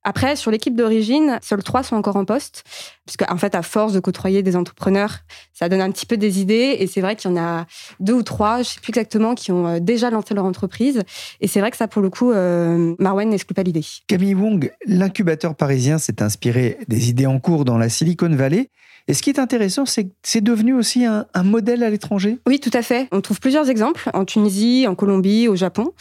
Après, 0.08 0.36
sur 0.36 0.52
l'équipe 0.52 0.76
d'origine, 0.76 1.40
seuls 1.42 1.64
trois 1.64 1.82
sont 1.82 1.96
encore 1.96 2.16
en 2.16 2.26
poste, 2.26 2.64
puisque 3.08 3.30
en 3.30 3.38
fait, 3.38 3.56
à 3.56 3.64
force 3.64 3.92
de 3.92 4.00
côtoyer 4.00 4.44
des 4.44 4.56
entrepreneurs, 4.56 5.20
ça 5.52 5.68
donne 5.68 5.82
un 5.82 5.90
petit 5.90 6.06
peu 6.06 6.16
des 6.16 6.40
idées. 6.40 6.78
Et 6.80 6.86
c'est 6.86 7.02
vrai 7.02 7.16
qu'il 7.16 7.32
y 7.32 7.34
en 7.34 7.38
a 7.38 7.66
deux 8.00 8.14
ou 8.14 8.22
trois, 8.22 8.60
je 8.60 8.70
sais 8.70 8.80
plus 8.80 8.92
exactement, 8.92 9.34
qui 9.34 9.52
ont 9.52 9.66
euh, 9.68 9.80
déjà 9.80 10.12
lancé 10.12 10.36
leur 10.36 10.46
entreprise. 10.46 11.02
Et 11.42 11.48
c'est 11.48 11.60
vrai 11.60 11.72
que 11.72 11.78
ça, 11.78 11.88
pour 11.88 12.04
le 12.04 12.12
coup, 12.12 12.32
euh, 12.32 12.94
Marwen 13.00 13.30
n'exclut 13.30 13.56
pas 13.56 13.64
l'idée. 13.64 13.84
Camille 14.06 14.36
Wong, 14.36 14.72
l'incubateur 14.86 15.56
parisien 15.56 15.98
s'est 15.98 16.22
inspiré 16.22 16.78
des 16.88 17.10
idées 17.10 17.26
en 17.26 17.40
cours 17.40 17.66
dans 17.66 17.80
la 17.80 17.90
Silicon 17.90 18.30
Valley. 18.30 18.70
Et 19.08 19.14
ce 19.14 19.22
qui 19.22 19.30
est 19.30 19.40
intéressant, 19.40 19.86
c'est 19.86 20.06
que 20.06 20.14
c'est 20.24 20.42
devenu 20.42 20.74
aussi 20.74 21.06
un, 21.06 21.26
modèle 21.44 21.84
à 21.84 21.90
l'étranger? 21.90 22.40
Oui, 22.48 22.60
tout 22.60 22.72
à 22.74 22.82
fait. 22.82 23.08
On 23.12 23.22
trouve 23.22 23.40
plusieurs 23.40 23.70
exemples 23.70 24.10
en 24.14 24.26
Tunisie, 24.26 24.86
en 24.88 24.96
Colombie, 24.96 25.48
au 25.48 25.56
Japon. 25.56 25.94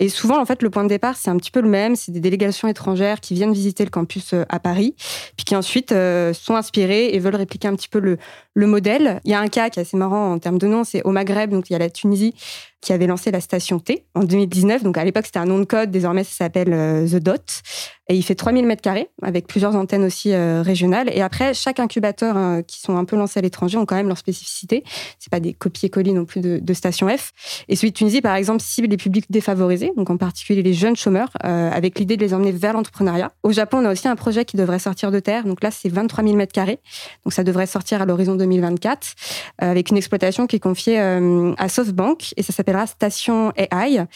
Et 0.00 0.08
souvent, 0.08 0.40
en 0.40 0.46
fait, 0.46 0.62
le 0.62 0.70
point 0.70 0.82
de 0.82 0.88
départ, 0.88 1.14
c'est 1.16 1.30
un 1.30 1.36
petit 1.36 1.50
peu 1.50 1.60
le 1.60 1.68
même. 1.68 1.94
C'est 1.94 2.10
des 2.10 2.20
délégations 2.20 2.66
étrangères 2.68 3.20
qui 3.20 3.34
viennent 3.34 3.52
visiter 3.52 3.84
le 3.84 3.90
campus 3.90 4.32
euh, 4.32 4.44
à 4.48 4.58
Paris, 4.58 4.94
puis 5.36 5.44
qui 5.44 5.54
ensuite 5.54 5.92
euh, 5.92 6.32
sont 6.32 6.56
inspirées 6.56 7.08
et 7.14 7.18
veulent 7.18 7.36
répliquer 7.36 7.68
un 7.68 7.76
petit 7.76 7.88
peu 7.88 8.00
le, 8.00 8.16
le 8.54 8.66
modèle. 8.66 9.20
Il 9.24 9.30
y 9.30 9.34
a 9.34 9.40
un 9.40 9.48
cas 9.48 9.68
qui 9.68 9.78
est 9.78 9.82
assez 9.82 9.98
marrant 9.98 10.32
en 10.32 10.38
termes 10.38 10.58
de 10.58 10.66
nom, 10.66 10.84
c'est 10.84 11.02
au 11.02 11.10
Maghreb, 11.10 11.50
donc 11.50 11.68
il 11.68 11.74
y 11.74 11.76
a 11.76 11.78
la 11.78 11.90
Tunisie 11.90 12.34
qui 12.80 12.94
avait 12.94 13.06
lancé 13.06 13.30
la 13.30 13.42
station 13.42 13.78
T 13.78 14.06
en 14.14 14.24
2019. 14.24 14.82
Donc 14.82 14.96
à 14.96 15.04
l'époque, 15.04 15.26
c'était 15.26 15.38
un 15.38 15.44
nom 15.44 15.58
de 15.58 15.66
code. 15.66 15.90
Désormais, 15.90 16.24
ça 16.24 16.44
s'appelle 16.44 16.72
euh, 16.72 17.06
The 17.06 17.16
Dot. 17.16 17.60
Et 18.08 18.14
il 18.16 18.22
fait 18.22 18.34
3000 18.34 18.64
mètres 18.64 18.80
carrés 18.80 19.10
avec 19.20 19.46
plusieurs 19.46 19.76
antennes 19.76 20.02
aussi 20.02 20.34
régionales. 20.34 21.10
Et 21.12 21.20
après, 21.22 21.54
chaque 21.54 21.78
incubateur 21.78 22.64
qui 22.66 22.80
sont 22.80 22.96
un 22.96 23.04
peu 23.04 23.14
lancés 23.14 23.38
à 23.38 23.42
l'étranger 23.42 23.78
ont 23.78 23.86
quand 23.86 23.94
même 23.94 24.08
leur 24.08 24.18
spécificité. 24.18 24.82
C'est 25.20 25.30
pas 25.30 25.38
des 25.38 25.52
copier-coller 25.52 26.12
non 26.12 26.24
plus 26.24 26.40
de, 26.40 26.58
de, 26.60 26.74
station 26.74 27.08
F. 27.08 27.30
Et 27.68 27.76
celui 27.76 27.92
de 27.92 27.96
Tunisie, 27.96 28.20
par 28.20 28.34
exemple, 28.34 28.64
cible 28.64 28.88
les 28.88 28.96
publics 28.96 29.26
défavorisés. 29.30 29.89
Donc 29.96 30.10
en 30.10 30.16
particulier 30.16 30.62
les 30.62 30.72
jeunes 30.72 30.96
chômeurs, 30.96 31.30
euh, 31.44 31.70
avec 31.70 31.98
l'idée 31.98 32.16
de 32.16 32.22
les 32.22 32.34
emmener 32.34 32.52
vers 32.52 32.72
l'entrepreneuriat. 32.72 33.32
Au 33.42 33.52
Japon, 33.52 33.78
on 33.78 33.84
a 33.84 33.92
aussi 33.92 34.08
un 34.08 34.16
projet 34.16 34.44
qui 34.44 34.56
devrait 34.56 34.78
sortir 34.78 35.10
de 35.10 35.20
terre. 35.20 35.44
Donc 35.44 35.62
là, 35.62 35.70
c'est 35.70 35.88
23 35.88 36.24
000 36.24 36.36
mètres 36.36 36.52
carrés. 36.52 36.80
Donc 37.24 37.32
ça 37.32 37.44
devrait 37.44 37.66
sortir 37.66 38.02
à 38.02 38.06
l'horizon 38.06 38.34
2024, 38.34 39.06
euh, 39.62 39.70
avec 39.70 39.90
une 39.90 39.96
exploitation 39.96 40.46
qui 40.46 40.56
est 40.56 40.60
confiée 40.60 41.00
euh, 41.00 41.54
à 41.58 41.68
SoftBank 41.68 42.34
et 42.36 42.42
ça 42.42 42.52
s'appellera 42.52 42.86
Station 42.86 43.52
AI. 43.56 44.06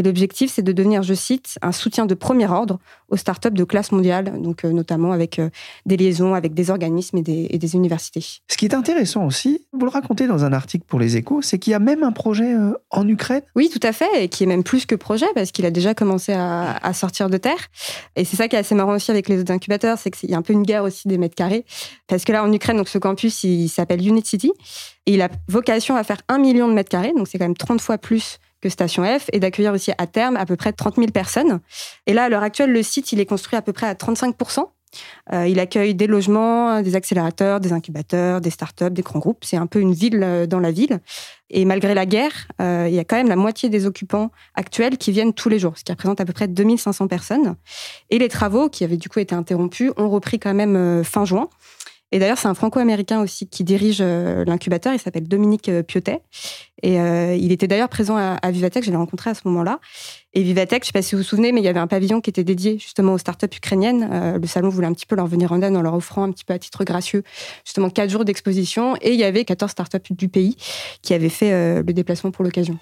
Et 0.00 0.02
l'objectif, 0.02 0.50
c'est 0.50 0.62
de 0.62 0.72
devenir, 0.72 1.02
je 1.02 1.12
cite, 1.12 1.58
un 1.60 1.72
soutien 1.72 2.06
de 2.06 2.14
premier 2.14 2.48
ordre 2.48 2.78
aux 3.10 3.18
startups 3.18 3.50
de 3.50 3.64
classe 3.64 3.92
mondiale, 3.92 4.40
donc 4.40 4.64
notamment 4.64 5.12
avec 5.12 5.38
des 5.84 5.98
liaisons 5.98 6.32
avec 6.32 6.54
des 6.54 6.70
organismes 6.70 7.18
et 7.18 7.22
des, 7.22 7.48
et 7.50 7.58
des, 7.58 7.74
universités. 7.74 8.24
Ce 8.48 8.56
qui 8.56 8.64
est 8.64 8.72
intéressant 8.72 9.26
aussi, 9.26 9.66
vous 9.74 9.84
le 9.84 9.90
racontez 9.90 10.26
dans 10.26 10.42
un 10.42 10.54
article 10.54 10.86
pour 10.86 10.98
les 10.98 11.18
Échos, 11.18 11.42
c'est 11.42 11.58
qu'il 11.58 11.72
y 11.72 11.74
a 11.74 11.78
même 11.78 12.02
un 12.02 12.12
projet 12.12 12.54
en 12.88 13.06
Ukraine. 13.06 13.42
Oui, 13.54 13.68
tout 13.68 13.86
à 13.86 13.92
fait, 13.92 14.24
et 14.24 14.28
qui 14.28 14.44
est 14.44 14.46
même 14.46 14.64
plus 14.64 14.86
que 14.86 14.94
projet 14.94 15.26
parce 15.34 15.50
qu'il 15.50 15.66
a 15.66 15.70
déjà 15.70 15.92
commencé 15.92 16.32
à, 16.32 16.78
à, 16.78 16.94
sortir 16.94 17.28
de 17.28 17.36
terre. 17.36 17.68
Et 18.16 18.24
c'est 18.24 18.36
ça 18.36 18.48
qui 18.48 18.56
est 18.56 18.60
assez 18.60 18.74
marrant 18.74 18.94
aussi 18.94 19.10
avec 19.10 19.28
les 19.28 19.38
autres 19.40 19.52
incubateurs, 19.52 19.98
c'est 19.98 20.10
qu'il 20.10 20.30
y 20.30 20.34
a 20.34 20.38
un 20.38 20.42
peu 20.42 20.54
une 20.54 20.62
guerre 20.62 20.84
aussi 20.84 21.08
des 21.08 21.18
mètres 21.18 21.34
carrés. 21.34 21.66
Parce 22.06 22.24
que 22.24 22.32
là, 22.32 22.42
en 22.42 22.50
Ukraine, 22.50 22.78
donc 22.78 22.88
ce 22.88 22.96
campus, 22.96 23.44
il 23.44 23.68
s'appelle 23.68 24.06
Unit 24.06 24.24
City 24.24 24.50
et 25.04 25.12
il 25.12 25.20
a 25.20 25.28
vocation 25.46 25.94
à 25.94 26.04
faire 26.04 26.22
un 26.28 26.38
million 26.38 26.68
de 26.68 26.72
mètres 26.72 26.88
carrés, 26.88 27.12
donc 27.14 27.28
c'est 27.28 27.36
quand 27.36 27.44
même 27.44 27.54
30 27.54 27.82
fois 27.82 27.98
plus 27.98 28.38
que 28.60 28.68
Station 28.68 29.04
F, 29.04 29.28
et 29.32 29.40
d'accueillir 29.40 29.72
aussi 29.72 29.92
à 29.98 30.06
terme 30.06 30.36
à 30.36 30.46
peu 30.46 30.56
près 30.56 30.72
30 30.72 30.96
000 30.96 31.08
personnes. 31.08 31.60
Et 32.06 32.12
là, 32.12 32.24
à 32.24 32.28
l'heure 32.28 32.42
actuelle, 32.42 32.72
le 32.72 32.82
site, 32.82 33.12
il 33.12 33.20
est 33.20 33.26
construit 33.26 33.56
à 33.56 33.62
peu 33.62 33.72
près 33.72 33.86
à 33.86 33.94
35 33.94 34.36
euh, 35.32 35.46
il 35.46 35.60
accueille 35.60 35.94
des 35.94 36.06
logements, 36.06 36.82
des 36.82 36.96
accélérateurs, 36.96 37.60
des 37.60 37.72
incubateurs, 37.72 38.40
des 38.40 38.50
startups, 38.50 38.90
des 38.90 39.02
grands 39.02 39.18
groupes. 39.18 39.44
C'est 39.44 39.56
un 39.56 39.66
peu 39.66 39.80
une 39.80 39.92
ville 39.92 40.22
euh, 40.22 40.46
dans 40.46 40.60
la 40.60 40.70
ville. 40.70 41.00
Et 41.50 41.64
malgré 41.64 41.94
la 41.94 42.06
guerre, 42.06 42.48
euh, 42.60 42.86
il 42.88 42.94
y 42.94 42.98
a 42.98 43.04
quand 43.04 43.16
même 43.16 43.28
la 43.28 43.36
moitié 43.36 43.68
des 43.68 43.86
occupants 43.86 44.30
actuels 44.54 44.98
qui 44.98 45.12
viennent 45.12 45.32
tous 45.32 45.48
les 45.48 45.58
jours, 45.58 45.76
ce 45.76 45.84
qui 45.84 45.92
représente 45.92 46.20
à 46.20 46.24
peu 46.24 46.32
près 46.32 46.48
2500 46.48 47.08
personnes. 47.08 47.56
Et 48.10 48.18
les 48.18 48.28
travaux, 48.28 48.68
qui 48.68 48.84
avaient 48.84 48.96
du 48.96 49.08
coup 49.08 49.18
été 49.18 49.34
interrompus, 49.34 49.92
ont 49.96 50.08
repris 50.08 50.38
quand 50.38 50.54
même 50.54 51.02
fin 51.04 51.24
juin. 51.24 51.48
Et 52.12 52.18
d'ailleurs, 52.18 52.38
c'est 52.38 52.48
un 52.48 52.54
franco-américain 52.54 53.20
aussi 53.20 53.46
qui 53.46 53.62
dirige 53.62 53.98
euh, 54.00 54.44
l'incubateur. 54.44 54.92
Il 54.92 54.98
s'appelle 54.98 55.28
Dominique 55.28 55.68
euh, 55.68 55.82
Piotet. 55.82 56.20
Et 56.82 57.00
euh, 57.00 57.36
il 57.36 57.52
était 57.52 57.68
d'ailleurs 57.68 57.88
présent 57.88 58.16
à, 58.16 58.50
Vivatech. 58.50 58.84
Je 58.84 58.90
l'ai 58.90 58.96
rencontré 58.96 59.30
à 59.30 59.34
ce 59.34 59.42
moment-là. 59.44 59.78
Et 60.32 60.42
Vivatech, 60.42 60.82
je 60.82 60.84
ne 60.84 60.86
sais 60.86 60.92
pas 60.92 61.02
si 61.02 61.14
vous 61.14 61.20
vous 61.20 61.28
souvenez, 61.28 61.52
mais 61.52 61.60
il 61.60 61.64
y 61.64 61.68
avait 61.68 61.78
un 61.78 61.86
pavillon 61.86 62.20
qui 62.20 62.30
était 62.30 62.42
dédié 62.42 62.78
justement 62.78 63.12
aux 63.12 63.18
startups 63.18 63.54
ukrainiennes. 63.54 64.38
le 64.40 64.46
salon 64.46 64.70
voulait 64.70 64.86
un 64.86 64.92
petit 64.92 65.06
peu 65.06 65.14
leur 65.14 65.26
venir 65.26 65.52
en 65.52 65.60
aide 65.60 65.76
en 65.76 65.82
leur 65.82 65.94
offrant 65.94 66.22
un 66.22 66.32
petit 66.32 66.44
peu 66.44 66.54
à 66.54 66.58
titre 66.58 66.84
gracieux 66.84 67.22
justement 67.64 67.90
quatre 67.90 68.08
jours 68.08 68.24
d'exposition. 68.24 68.96
Et 69.02 69.12
il 69.12 69.20
y 69.20 69.24
avait 69.24 69.44
14 69.44 69.70
startups 69.70 69.98
du 70.10 70.28
pays 70.28 70.56
qui 71.02 71.12
avaient 71.12 71.28
fait 71.28 71.82
le 71.82 71.92
déplacement 71.92 72.30
pour 72.30 72.44
l'occasion. 72.44 72.78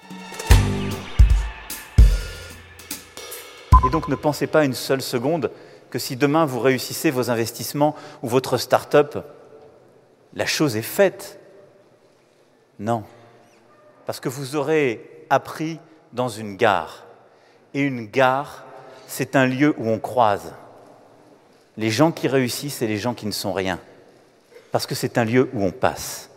Et 3.87 3.91
donc 3.91 4.09
ne 4.09 4.15
pensez 4.15 4.47
pas 4.47 4.65
une 4.65 4.75
seule 4.75 5.03
seconde 5.03 5.51
que 5.91 5.99
si 5.99 6.17
demain 6.17 6.45
vous 6.45 6.61
réussissez 6.61 7.11
vos 7.11 7.31
investissements 7.31 7.95
ou 8.23 8.29
votre 8.29 8.57
start-up, 8.59 9.19
la 10.35 10.47
chose 10.47 10.77
est 10.77 10.83
faite. 10.83 11.41
Non. 12.79 13.05
Parce 14.07 14.21
que 14.21 14.29
vous 14.29 14.57
aurez 14.57 15.27
appris 15.31 15.79
dans 16.13 16.29
une 16.29 16.57
gare. 16.57 17.05
Et 17.75 17.81
une 17.81 18.07
gare, 18.07 18.65
c'est 19.07 19.37
un 19.37 19.47
lieu 19.47 19.75
où 19.79 19.89
on 19.89 19.99
croise 19.99 20.53
les 21.79 21.91
gens 21.91 22.11
qui 22.11 22.29
réussissent 22.29 22.83
et 22.83 22.87
les 22.87 22.99
gens 22.99 23.15
qui 23.15 23.25
ne 23.25 23.33
sont 23.33 23.53
rien. 23.53 23.79
Parce 24.73 24.87
que 24.87 24.95
c'est 24.95 25.17
un 25.17 25.25
lieu 25.25 25.49
où 25.55 25.63
on 25.63 25.71
passe. 25.71 26.29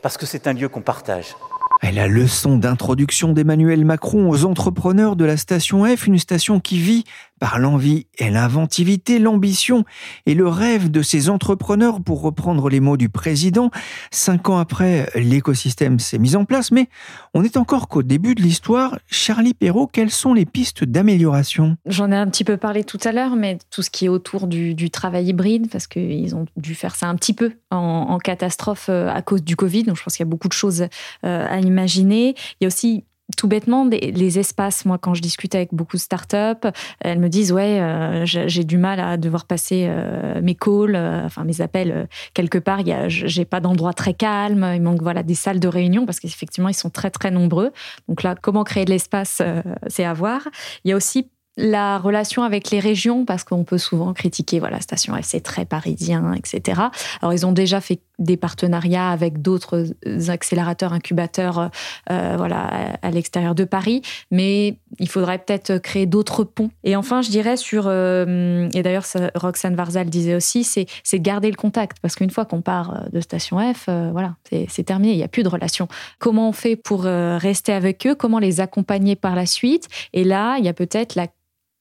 Parce 0.00 0.16
que 0.16 0.26
c'est 0.26 0.46
un 0.46 0.52
lieu 0.52 0.68
qu'on 0.68 0.80
partage. 0.80 1.36
La 1.82 2.06
leçon 2.06 2.56
d'introduction 2.56 3.32
d'Emmanuel 3.32 3.84
Macron 3.84 4.30
aux 4.30 4.44
entrepreneurs 4.44 5.16
de 5.16 5.24
la 5.24 5.36
station 5.36 5.84
F, 5.84 6.06
une 6.06 6.18
station 6.18 6.60
qui 6.60 6.78
vit 6.78 7.04
par 7.38 7.58
l'envie 7.58 8.06
et 8.18 8.30
l'inventivité, 8.30 9.18
l'ambition 9.18 9.84
et 10.26 10.34
le 10.34 10.48
rêve 10.48 10.90
de 10.90 11.02
ces 11.02 11.28
entrepreneurs, 11.28 12.00
pour 12.00 12.22
reprendre 12.22 12.68
les 12.68 12.80
mots 12.80 12.96
du 12.96 13.08
président. 13.08 13.70
Cinq 14.10 14.48
ans 14.48 14.58
après, 14.58 15.10
l'écosystème 15.14 15.98
s'est 15.98 16.18
mis 16.18 16.36
en 16.36 16.44
place, 16.44 16.70
mais 16.70 16.88
on 17.34 17.44
est 17.44 17.56
encore 17.56 17.88
qu'au 17.88 18.02
début 18.02 18.34
de 18.34 18.42
l'histoire. 18.42 18.98
Charlie 19.06 19.54
Perrault, 19.54 19.86
quelles 19.86 20.10
sont 20.10 20.34
les 20.34 20.46
pistes 20.46 20.84
d'amélioration? 20.84 21.76
J'en 21.86 22.10
ai 22.10 22.16
un 22.16 22.26
petit 22.26 22.44
peu 22.44 22.56
parlé 22.56 22.84
tout 22.84 22.98
à 23.04 23.12
l'heure, 23.12 23.36
mais 23.36 23.58
tout 23.70 23.82
ce 23.82 23.90
qui 23.90 24.06
est 24.06 24.08
autour 24.08 24.46
du, 24.46 24.90
travail 24.90 25.26
hybride, 25.26 25.68
parce 25.70 25.86
qu'ils 25.86 26.34
ont 26.34 26.46
dû 26.56 26.74
faire 26.74 26.96
ça 26.96 27.08
un 27.08 27.14
petit 27.14 27.34
peu 27.34 27.52
en, 27.70 28.18
catastrophe 28.18 28.88
euh, 28.88 29.08
à 29.08 29.22
cause 29.22 29.44
du 29.44 29.54
Covid, 29.54 29.84
donc 29.84 29.96
je 29.96 30.02
pense 30.02 30.16
qu'il 30.16 30.24
y 30.24 30.28
a 30.28 30.30
beaucoup 30.30 30.48
de 30.48 30.52
choses 30.52 30.82
euh, 31.24 31.46
à 31.48 31.60
imaginer. 31.60 32.34
Il 32.60 32.64
y 32.64 32.64
a 32.64 32.68
aussi 32.68 33.04
tout 33.38 33.46
bêtement, 33.46 33.88
les 33.88 34.38
espaces, 34.40 34.84
moi, 34.84 34.98
quand 34.98 35.14
je 35.14 35.22
discute 35.22 35.54
avec 35.54 35.72
beaucoup 35.72 35.96
de 35.96 36.02
startups, 36.02 36.66
elles 36.98 37.20
me 37.20 37.28
disent 37.28 37.52
Ouais, 37.52 37.80
euh, 37.80 38.26
j'ai 38.26 38.64
du 38.64 38.78
mal 38.78 38.98
à 38.98 39.16
devoir 39.16 39.46
passer 39.46 39.86
euh, 39.88 40.40
mes 40.42 40.56
calls, 40.56 40.96
euh, 40.96 41.24
enfin 41.24 41.44
mes 41.44 41.60
appels 41.60 42.08
quelque 42.34 42.58
part. 42.58 42.80
J'ai 43.06 43.44
pas 43.44 43.60
d'endroit 43.60 43.92
très 43.92 44.12
calme. 44.12 44.68
Il 44.74 44.82
manque 44.82 45.02
voilà, 45.02 45.22
des 45.22 45.36
salles 45.36 45.60
de 45.60 45.68
réunion 45.68 46.04
parce 46.04 46.18
qu'effectivement, 46.18 46.68
ils 46.68 46.74
sont 46.74 46.90
très, 46.90 47.10
très 47.10 47.30
nombreux. 47.30 47.70
Donc 48.08 48.24
là, 48.24 48.34
comment 48.34 48.64
créer 48.64 48.84
de 48.84 48.90
l'espace, 48.90 49.40
c'est 49.86 50.04
à 50.04 50.14
voir. 50.14 50.40
Il 50.84 50.90
y 50.90 50.92
a 50.92 50.96
aussi 50.96 51.30
la 51.58 51.98
relation 51.98 52.44
avec 52.44 52.70
les 52.70 52.78
régions, 52.78 53.24
parce 53.24 53.42
qu'on 53.42 53.64
peut 53.64 53.78
souvent 53.78 54.14
critiquer, 54.14 54.60
voilà, 54.60 54.80
Station 54.80 55.14
F, 55.14 55.24
c'est 55.24 55.40
très 55.40 55.64
parisien, 55.64 56.32
etc. 56.34 56.82
Alors, 57.20 57.32
ils 57.32 57.44
ont 57.44 57.52
déjà 57.52 57.80
fait 57.80 58.00
des 58.20 58.36
partenariats 58.36 59.10
avec 59.10 59.42
d'autres 59.42 59.86
accélérateurs, 60.28 60.92
incubateurs, 60.92 61.70
euh, 62.10 62.34
voilà, 62.36 62.96
à, 63.02 63.10
l'extérieur 63.10 63.56
de 63.56 63.64
Paris, 63.64 64.02
mais 64.30 64.78
il 65.00 65.08
faudrait 65.08 65.38
peut-être 65.38 65.78
créer 65.78 66.06
d'autres 66.06 66.44
ponts. 66.44 66.70
Et 66.84 66.94
enfin, 66.94 67.22
je 67.22 67.30
dirais 67.30 67.56
sur, 67.56 67.84
euh, 67.86 68.68
et 68.72 68.82
d'ailleurs, 68.82 69.04
Roxane 69.34 69.74
Varzal 69.74 70.10
disait 70.10 70.36
aussi, 70.36 70.62
c'est 70.62 70.86
garder 71.14 71.50
le 71.50 71.56
contact, 71.56 71.98
parce 72.00 72.14
qu'une 72.14 72.30
fois 72.30 72.44
qu'on 72.44 72.62
part 72.62 72.90
euh, 72.90 73.08
de 73.12 73.20
Station 73.20 73.58
F, 73.74 73.88
voilà, 74.12 74.36
c'est 74.68 74.84
terminé, 74.84 75.12
il 75.12 75.16
n'y 75.16 75.24
a 75.24 75.28
plus 75.28 75.42
de 75.42 75.48
relation. 75.48 75.88
Comment 76.20 76.50
on 76.50 76.52
fait 76.52 76.76
pour 76.76 77.02
rester 77.02 77.72
avec 77.72 78.06
eux? 78.06 78.14
Comment 78.14 78.38
les 78.38 78.60
accompagner 78.60 79.16
par 79.16 79.34
la 79.34 79.46
suite? 79.46 79.88
Et 80.12 80.22
là, 80.22 80.56
il 80.58 80.64
y 80.64 80.68
a 80.68 80.72
peut-être 80.72 81.16
la 81.16 81.26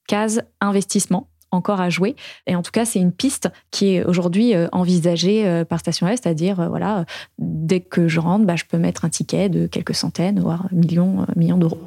case 0.07 0.41
investissement 0.61 1.27
encore 1.51 1.81
à 1.81 1.89
jouer. 1.89 2.15
Et 2.45 2.55
en 2.55 2.61
tout 2.61 2.71
cas, 2.71 2.85
c'est 2.85 2.99
une 2.99 3.11
piste 3.11 3.49
qui 3.71 3.95
est 3.95 4.03
aujourd'hui 4.03 4.53
euh, 4.53 4.67
envisagée 4.71 5.47
euh, 5.47 5.63
par 5.63 5.79
Station 5.79 6.07
Est, 6.07 6.23
c'est-à-dire, 6.23 6.59
euh, 6.59 6.67
voilà, 6.67 7.05
dès 7.39 7.79
que 7.79 8.07
je 8.07 8.19
rentre, 8.19 8.45
bah, 8.45 8.55
je 8.55 8.65
peux 8.65 8.77
mettre 8.77 9.05
un 9.05 9.09
ticket 9.09 9.49
de 9.49 9.67
quelques 9.67 9.95
centaines, 9.95 10.39
voire 10.39 10.67
millions, 10.71 11.25
millions 11.35 11.57
d'euros. 11.57 11.79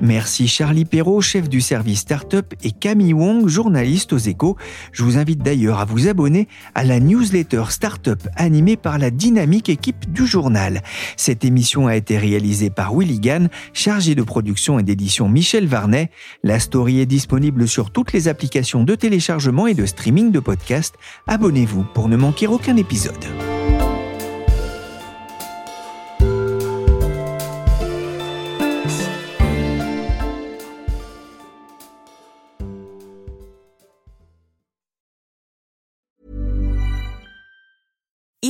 Merci 0.00 0.46
Charlie 0.46 0.84
Perrault, 0.84 1.20
chef 1.20 1.48
du 1.48 1.60
service 1.60 2.00
Startup, 2.00 2.54
et 2.62 2.70
Camille 2.70 3.14
Wong, 3.14 3.48
journaliste 3.48 4.12
aux 4.12 4.18
échos. 4.18 4.56
Je 4.92 5.02
vous 5.02 5.18
invite 5.18 5.42
d'ailleurs 5.42 5.80
à 5.80 5.84
vous 5.84 6.08
abonner 6.08 6.46
à 6.74 6.84
la 6.84 7.00
newsletter 7.00 7.64
Startup 7.70 8.20
animée 8.36 8.76
par 8.76 8.98
la 8.98 9.10
dynamique 9.10 9.68
équipe 9.68 10.12
du 10.12 10.24
journal. 10.24 10.82
Cette 11.16 11.44
émission 11.44 11.88
a 11.88 11.96
été 11.96 12.16
réalisée 12.16 12.70
par 12.70 12.94
Willy 12.96 13.18
Gann, 13.18 13.48
chargé 13.72 14.14
de 14.14 14.22
production 14.22 14.78
et 14.78 14.84
d'édition 14.84 15.28
Michel 15.28 15.66
Varnet. 15.66 16.10
La 16.44 16.60
story 16.60 17.00
est 17.00 17.06
disponible 17.06 17.66
sur 17.66 17.90
toutes 17.90 18.12
les 18.12 18.28
applications 18.28 18.84
de 18.84 18.94
téléchargement 18.94 19.66
et 19.66 19.74
de 19.74 19.84
streaming 19.84 20.30
de 20.30 20.40
podcasts. 20.40 20.94
Abonnez-vous 21.26 21.84
pour 21.94 22.08
ne 22.08 22.16
manquer 22.16 22.46
aucun 22.46 22.76
épisode. 22.76 23.24